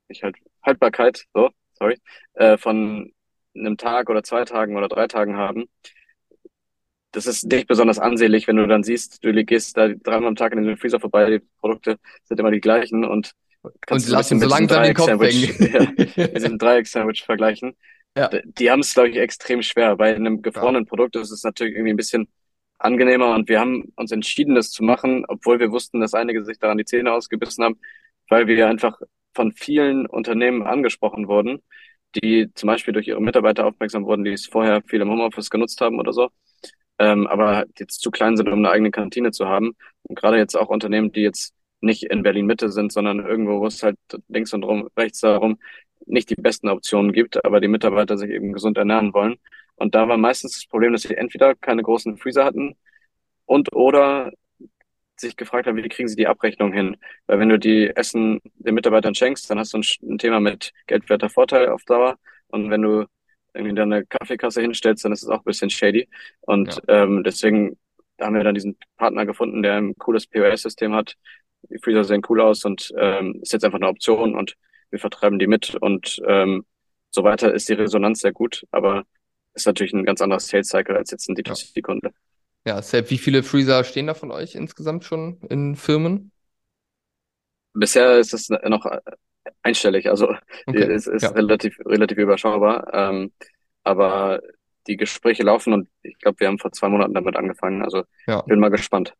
[0.09, 1.99] nicht halt Haltbarkeit, so, sorry,
[2.35, 3.13] äh, von
[3.55, 5.67] einem Tag oder zwei Tagen oder drei Tagen haben.
[7.13, 10.53] Das ist nicht besonders ansehlich, wenn du dann siehst, du gehst da dreimal am Tag
[10.53, 13.33] in den Freezer vorbei, die Produkte sind immer die gleichen und
[13.63, 15.73] und lassen so langsam den Kopf hängen.
[15.73, 17.77] ja, mit diesem Dreieck-Sandwich vergleichen.
[18.17, 18.31] Ja.
[18.45, 19.97] Die haben es, glaube ich, extrem schwer.
[19.97, 20.89] Bei einem gefrorenen ja.
[20.89, 22.29] Produkt ist es natürlich irgendwie ein bisschen
[22.79, 26.59] angenehmer und wir haben uns entschieden, das zu machen, obwohl wir wussten, dass einige sich
[26.59, 27.81] daran die Zähne ausgebissen haben,
[28.29, 28.99] weil wir einfach
[29.35, 31.63] von vielen Unternehmen angesprochen wurden,
[32.15, 35.81] die zum Beispiel durch ihre Mitarbeiter aufmerksam wurden, die es vorher viel im Homeoffice genutzt
[35.81, 36.31] haben oder so,
[36.99, 39.77] ähm, aber jetzt zu klein sind, um eine eigene Kantine zu haben.
[40.03, 43.67] Und gerade jetzt auch Unternehmen, die jetzt nicht in Berlin Mitte sind, sondern irgendwo, wo
[43.67, 43.99] es halt
[44.29, 45.59] links und rum, rechts darum
[46.07, 49.37] nicht die besten Optionen gibt, aber die Mitarbeiter sich eben gesund ernähren wollen.
[49.77, 52.77] Und da war meistens das Problem, dass sie entweder keine großen Freezer hatten
[53.45, 54.33] und oder
[55.17, 56.97] sich gefragt haben, wie kriegen sie die Abrechnung hin?
[57.27, 61.31] Weil wenn du die Essen den Mitarbeitern schenkst, dann hast du ein, Thema mit geldwerter
[61.31, 62.19] Vorteil auf Dauer.
[62.49, 63.07] Und wenn du
[63.55, 66.09] irgendwie dann eine Kaffeekasse hinstellst, dann ist es auch ein bisschen shady.
[66.43, 67.05] Und ja.
[67.05, 67.79] ähm, deswegen
[68.21, 71.17] haben wir dann diesen Partner gefunden, der ein cooles POS-System hat,
[71.71, 74.57] die Freezer sehen cool aus und ähm, ist jetzt einfach eine Option und
[74.91, 76.65] wir vertreiben die mit und ähm,
[77.11, 79.05] so weiter ist die Resonanz sehr gut, aber
[79.55, 82.11] ist natürlich ein ganz anderes Sales Cycle als jetzt ein D2C-Kunde.
[82.67, 86.33] Ja, Sepp, wie viele Freezer stehen da von euch insgesamt schon in Firmen?
[87.73, 88.87] Bisher ist es noch
[89.63, 90.35] einstellig, also
[90.67, 90.83] okay.
[90.83, 91.31] es ist ja.
[91.31, 92.93] relativ, relativ überschaubar.
[92.93, 93.33] Ähm,
[93.85, 94.41] aber
[94.87, 97.83] die Gespräche laufen und ich glaube, wir haben vor zwei Monaten damit angefangen.
[97.83, 98.43] Also ja.
[98.43, 99.15] bin mal gespannt.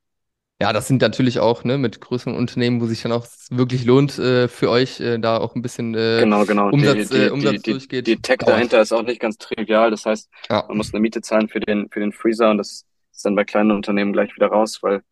[0.61, 4.19] Ja, das sind natürlich auch ne, mit größeren Unternehmen, wo sich dann auch wirklich lohnt
[4.19, 6.71] äh, für euch, äh, da auch ein bisschen äh, genau, genau.
[6.71, 8.07] Umsatz, die, die, äh, Umsatz die, durchgeht.
[8.07, 9.91] Die Tech dahinter ist auch nicht ganz trivial.
[9.91, 10.65] Das heißt, ja.
[10.69, 13.45] man muss eine Miete zahlen für den, für den Freezer und das ist dann bei
[13.45, 15.03] kleinen Unternehmen gleich wieder raus, weil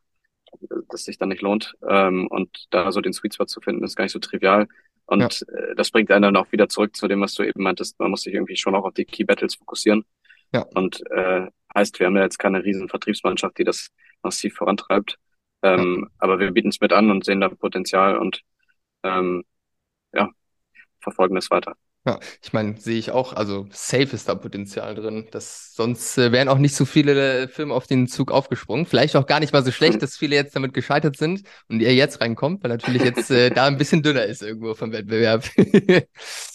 [0.89, 1.75] das sich dann nicht lohnt.
[1.87, 4.67] Ähm, und da so den Sweet Spot zu finden, ist gar nicht so trivial.
[5.05, 5.55] Und ja.
[5.55, 7.99] äh, das bringt einen dann auch wieder zurück zu dem, was du eben meintest.
[7.99, 10.05] Man muss sich irgendwie schon auch auf die Key Battles fokussieren.
[10.53, 10.65] Ja.
[10.75, 13.89] Und äh, heißt, wir haben ja jetzt keine riesen Vertriebsmannschaft, die das
[14.23, 15.19] massiv vorantreibt.
[15.65, 16.11] Ähm.
[16.19, 18.43] Aber wir bieten es mit an und sehen da Potenzial und
[19.05, 19.45] ähm,
[20.15, 20.31] ja,
[21.01, 21.77] verfolgen es weiter.
[22.07, 25.27] Ja, ich meine, sehe ich auch, also safe ist da Potenzial drin.
[25.31, 28.85] Das, sonst äh, wären auch nicht so viele äh, Filme auf den Zug aufgesprungen.
[28.85, 31.95] Vielleicht auch gar nicht mal so schlecht, dass viele jetzt damit gescheitert sind und ihr
[31.95, 35.45] jetzt reinkommt, weil natürlich jetzt äh, da ein bisschen dünner ist irgendwo vom Wettbewerb.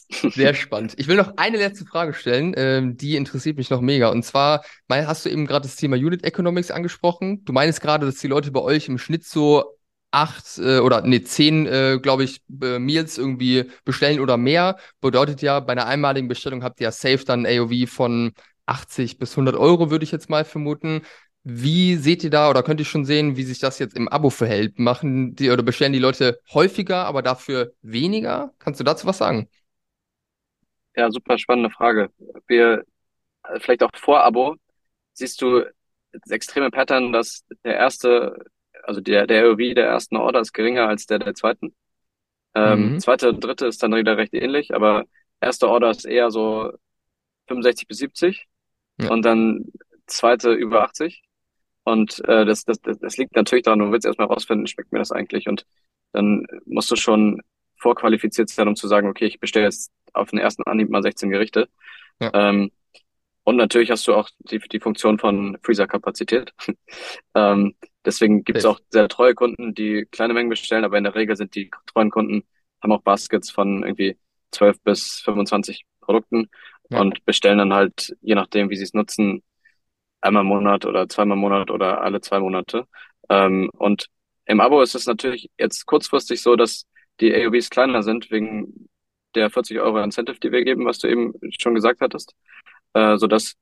[0.10, 0.94] Sehr spannend.
[0.98, 4.10] Ich will noch eine letzte Frage stellen, ähm, die interessiert mich noch mega.
[4.10, 7.44] Und zwar, mein, hast du eben gerade das Thema Unit Economics angesprochen.
[7.46, 9.79] Du meinst gerade, dass die Leute bei euch im Schnitt so
[10.12, 14.78] acht äh, oder nee, zehn, äh, glaube ich, äh, Meals irgendwie bestellen oder mehr.
[15.02, 18.34] Bedeutet ja, bei einer einmaligen Bestellung habt ihr ja safe dann AOV von
[18.66, 21.02] 80 bis 100 Euro, würde ich jetzt mal vermuten.
[21.44, 24.30] Wie seht ihr da oder könnt ihr schon sehen, wie sich das jetzt im Abo
[24.30, 24.78] verhält?
[24.78, 28.54] Machen die oder bestellen die Leute häufiger, aber dafür weniger?
[28.60, 29.50] Kannst du dazu was sagen?
[30.96, 32.10] Ja, super spannende Frage.
[32.48, 32.84] Wir,
[33.44, 34.56] äh, vielleicht auch vor Abo,
[35.14, 35.64] siehst du
[36.12, 38.36] das extreme Pattern, dass der erste
[38.84, 41.74] also der, der AOV der ersten Order ist geringer als der der zweiten.
[42.56, 43.00] Ähm, mhm.
[43.00, 45.06] Zweite und dritte ist dann wieder recht ähnlich, aber
[45.40, 46.72] erste Order ist eher so
[47.48, 48.48] 65 bis 70
[49.00, 49.10] ja.
[49.10, 49.66] und dann
[50.08, 51.24] zweite über 80.
[51.84, 55.00] Und äh, das, das, das, das liegt natürlich daran, du willst erstmal rausfinden, schmeckt mir
[55.00, 55.48] das eigentlich.
[55.48, 55.66] Und
[56.12, 57.42] dann musst du schon
[57.78, 61.30] vorqualifiziert sein, um zu sagen, okay, ich bestelle jetzt auf den ersten Anhieb mal 16
[61.30, 61.70] Gerichte.
[62.20, 62.32] Ja.
[62.34, 62.72] Ähm,
[63.44, 66.54] und natürlich hast du auch die, die Funktion von Freezer-Kapazität.
[67.36, 67.76] ähm,
[68.06, 71.36] deswegen gibt es auch sehr treue Kunden, die kleine Mengen bestellen, aber in der Regel
[71.36, 72.44] sind die treuen Kunden,
[72.82, 74.18] haben auch Baskets von irgendwie
[74.52, 76.50] 12 bis 25 Produkten
[76.90, 77.00] ja.
[77.00, 79.44] und bestellen dann halt, je nachdem, wie sie es nutzen,
[80.22, 82.86] einmal im Monat oder zweimal im Monat oder alle zwei Monate.
[83.30, 84.08] Ähm, und
[84.46, 86.86] im Abo ist es natürlich jetzt kurzfristig so, dass
[87.20, 88.90] die AOVs kleiner sind wegen
[89.36, 92.34] der 40 Euro Incentive, die wir geben, was du eben schon gesagt hattest,
[92.94, 93.56] äh, so dass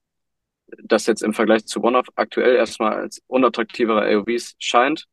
[0.83, 5.05] das jetzt im Vergleich zu One-Off aktuell erstmal als unattraktivere AOVs scheint,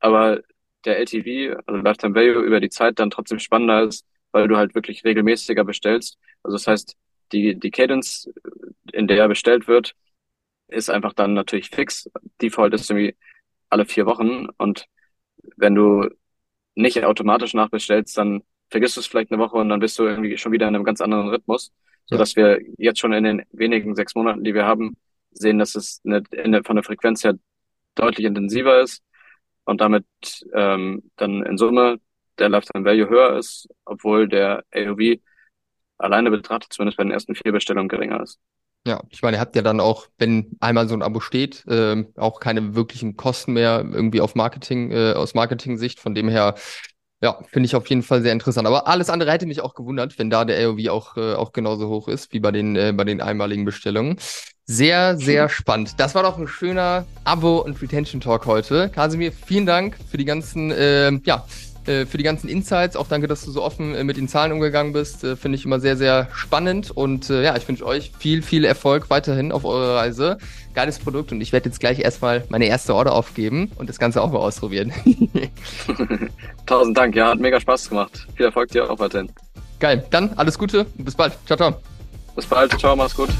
[0.00, 0.42] aber
[0.84, 4.74] der LTV, also Lifetime Value über die Zeit dann trotzdem spannender ist, weil du halt
[4.74, 6.18] wirklich regelmäßiger bestellst.
[6.42, 6.96] Also das heißt,
[7.32, 8.30] die, die Cadence,
[8.92, 9.94] in der bestellt wird,
[10.68, 12.10] ist einfach dann natürlich fix.
[12.40, 13.16] Default ist irgendwie
[13.70, 14.86] alle vier Wochen und
[15.56, 16.08] wenn du
[16.74, 20.36] nicht automatisch nachbestellst, dann vergisst du es vielleicht eine Woche und dann bist du irgendwie
[20.38, 21.72] schon wieder in einem ganz anderen Rhythmus,
[22.06, 24.96] so dass wir jetzt schon in den wenigen sechs Monaten, die wir haben,
[25.32, 27.34] sehen, dass es eine, eine, von der Frequenz her
[27.94, 29.02] deutlich intensiver ist
[29.64, 30.06] und damit
[30.54, 31.98] ähm, dann in Summe
[32.38, 35.18] der Lifetime Value höher ist, obwohl der AOV
[35.98, 38.38] alleine betrachtet, zumindest bei den ersten vier Bestellungen, geringer ist.
[38.86, 42.04] Ja, ich meine, ihr habt ja dann auch, wenn einmal so ein Abo steht, äh,
[42.16, 45.98] auch keine wirklichen Kosten mehr irgendwie auf Marketing, äh, aus Marketing-Sicht.
[45.98, 46.54] Von dem her,
[47.22, 48.66] ja, finde ich auf jeden Fall sehr interessant.
[48.66, 51.88] Aber alles andere hätte mich auch gewundert, wenn da der AOV auch, äh, auch genauso
[51.88, 54.18] hoch ist wie bei den, äh, bei den einmaligen Bestellungen.
[54.66, 55.94] Sehr, sehr spannend.
[55.98, 58.90] Das war doch ein schöner Abo- und Retention-Talk heute.
[58.90, 61.46] Kasimir, vielen Dank für die ganzen, äh, ja,
[61.86, 62.96] äh, für die ganzen Insights.
[62.96, 65.24] Auch danke, dass du so offen äh, mit den Zahlen umgegangen bist.
[65.24, 66.90] Äh, finde ich immer sehr, sehr spannend.
[66.90, 70.38] Und ja, ich wünsche euch viel, viel Erfolg weiterhin auf eurer Reise.
[70.74, 74.22] Geiles Produkt und ich werde jetzt gleich erstmal meine erste Order aufgeben und das Ganze
[74.22, 74.92] auch mal ausprobieren.
[76.66, 78.26] Tausend Dank, ja, hat mega Spaß gemacht.
[78.34, 79.30] Viel Erfolg dir auch weiterhin.
[79.78, 81.32] Geil, dann alles Gute und bis bald.
[81.46, 81.80] Ciao, ciao.
[82.34, 83.30] Bis bald, ciao, mach's gut.